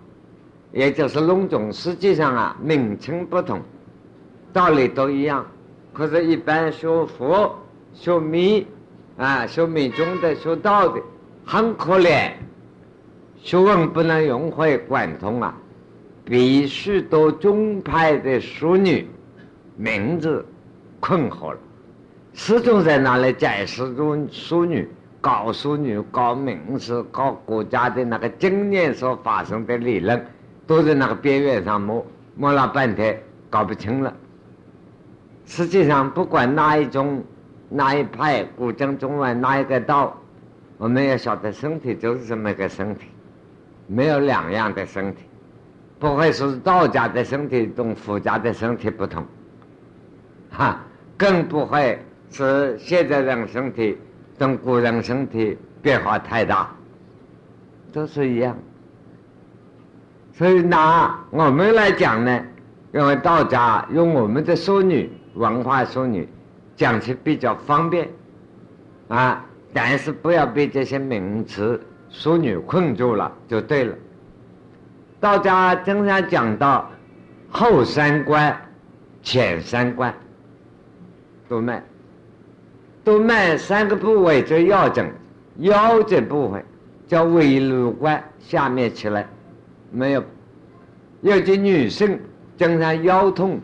[0.72, 3.62] 也就是龙种，实际上啊名称不同，
[4.53, 5.45] 道理都一样。
[5.96, 7.58] 可是，一般学佛、
[7.93, 8.68] 学密
[9.18, 11.02] 啊、学密宗的、学道的。
[11.48, 12.32] 很可怜，
[13.38, 15.56] 学问不能融会贯通啊！
[16.26, 19.08] 比许多宗派的淑女
[19.78, 20.43] 名字
[21.00, 21.58] 困惑了，
[22.34, 24.89] 始终在那里解释中淑女、
[25.22, 30.26] 搞淑女、搞名词、搞国家的那个经验所发生的理论，
[30.66, 32.04] 都在那个边缘上摸
[32.36, 33.22] 摸了半天，
[33.52, 34.12] 搞不清了。
[35.46, 37.24] 实际上，不管哪一种、
[37.70, 40.16] 哪一派、古今中外哪一个道。
[40.78, 43.08] 我们要晓得，身体就是这么一个身体，
[43.88, 45.24] 没有两样的身体，
[45.98, 49.24] 不会是道家的身体同佛家的身体不同，
[50.52, 50.84] 哈，
[51.16, 51.98] 更不会
[52.30, 53.98] 是现在人身体
[54.38, 56.70] 跟古人身体变化太大，
[57.93, 58.54] 都是一样。
[60.34, 62.41] 所以拿我们来讲呢，
[62.93, 66.27] 因为道家用我们的淑女文化淑女
[66.75, 68.09] 讲起比较方便，
[69.07, 69.45] 啊。
[69.77, 71.77] 但是不要被这些名词
[72.09, 73.93] 淑女困住了，就对了。
[75.19, 76.89] 道家经常讲到
[77.49, 78.57] 后三关、
[79.21, 80.13] 前三关，
[81.49, 81.83] 督脉，
[83.03, 85.03] 督脉三个部位最要紧，
[85.57, 86.63] 腰这部分
[87.05, 89.27] 叫尾颅关，下面起来
[89.91, 90.23] 没有。
[91.19, 92.17] 尤其女性
[92.55, 93.59] 经常腰痛、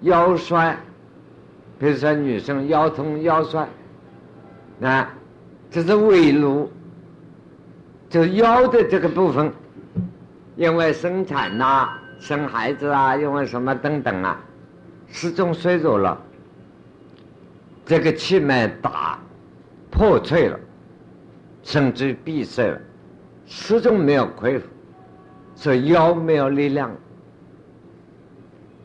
[0.00, 0.76] 腰酸，
[1.82, 3.68] 比如说女生腰痛、腰酸，
[4.82, 5.12] 啊。
[5.68, 6.70] 这是尾颅，
[8.08, 9.50] 就腰的这个部分，
[10.54, 14.38] 因为生产呐、生孩子啊，因为什么等等啊，
[15.08, 16.16] 始终衰弱了，
[17.84, 19.18] 这个气脉打
[19.90, 20.60] 破碎了，
[21.64, 22.80] 甚至闭塞了，
[23.44, 24.68] 始终没有恢复，
[25.56, 26.94] 所以腰没有力量。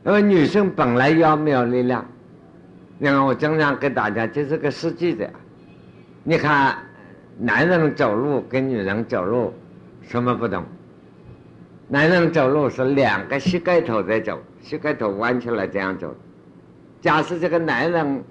[0.04, 2.04] 因为女生本来腰没有力量，
[2.98, 5.30] 你看我经常给大家这是个实际的，
[6.24, 6.78] 你看。
[7.39, 9.54] 男人走路跟女人走路
[10.02, 10.64] 什么不同？
[11.88, 16.16] 男人走路是两个膝盖头在走，膝盖头弯起来这样走。
[17.00, 18.24] 假设这个男人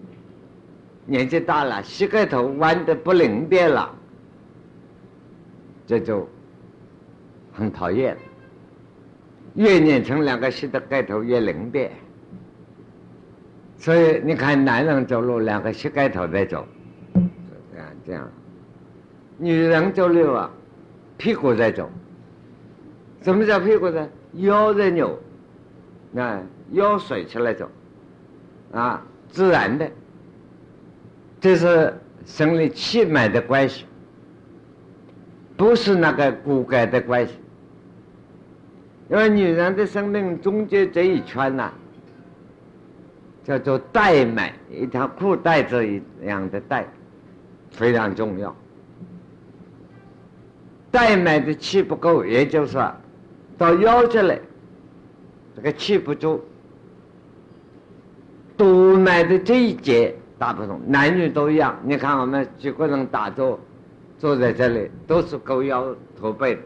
[1.05, 3.95] 年纪大了，膝盖头弯的不灵便了，
[5.87, 6.29] 这就
[7.53, 8.17] 很讨厌。
[9.55, 11.93] 越年轻，两个膝的盖头越灵便。
[13.79, 16.67] 所以你看，男人走路两个膝盖头在走，
[17.13, 18.29] 这样这样。
[19.39, 20.51] 女人走路啊，
[21.17, 21.91] 屁股在走。
[23.23, 24.09] 什么叫屁股呢？
[24.35, 25.19] 腰在扭，
[26.17, 26.41] 啊，
[26.73, 27.69] 腰甩起来走，
[28.73, 29.89] 啊，自然的。
[31.39, 31.93] 这是
[32.25, 33.85] 生理气脉的关系，
[35.57, 37.35] 不是那个骨骼的关系。
[39.11, 41.73] 因为女人的生命中间这一圈呐，
[43.47, 46.85] 叫做带脉，一条裤带这一样的带，
[47.71, 48.53] 非常重要。
[50.91, 52.77] 带脉的气不够，也就是，
[53.57, 54.41] 到腰这里，
[55.55, 56.45] 这个气不足。
[58.57, 61.79] 督脉的这一节大不同，男女都一样。
[61.85, 63.61] 你看我们几个人打坐，
[64.19, 66.59] 坐在这里都是勾腰驼背，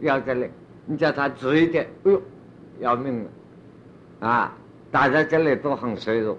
[0.00, 0.50] 腰这里，
[0.84, 2.20] 你叫他直一点，哎呦，
[2.80, 4.56] 要命了，啊，
[4.90, 6.36] 大家这里都很脆弱。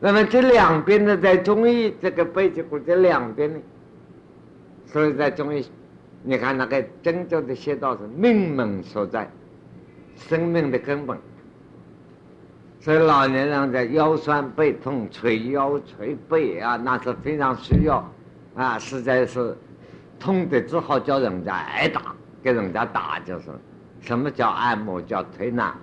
[0.00, 3.60] 那么这两边呢，在中医这个背脊骨这两边呢？
[4.86, 5.66] 所以在中医，
[6.22, 9.30] 你看那个真正的穴道是命门所在，
[10.16, 11.18] 生命的根本。
[12.80, 18.08] 所以老年人在腰酸背痛、捶腰捶背啊，那是非常需要
[18.54, 19.56] 啊，实在是
[20.18, 23.46] 痛的只好叫人家挨打，给人家打就是。
[24.00, 25.02] 什么叫按摩？
[25.02, 25.76] 叫推拿，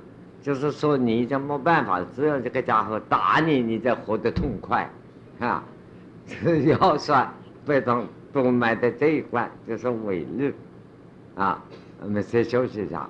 [0.46, 4.88] 就是说你已经没办法，只有这个家伙打你，你才活得痛快
[5.40, 5.64] 啊。
[6.66, 7.28] 腰酸
[7.66, 8.06] 背痛。
[8.32, 10.54] 动脉的这一关就是尾律，
[11.36, 11.64] 啊，
[12.02, 13.10] 我们先休息一下。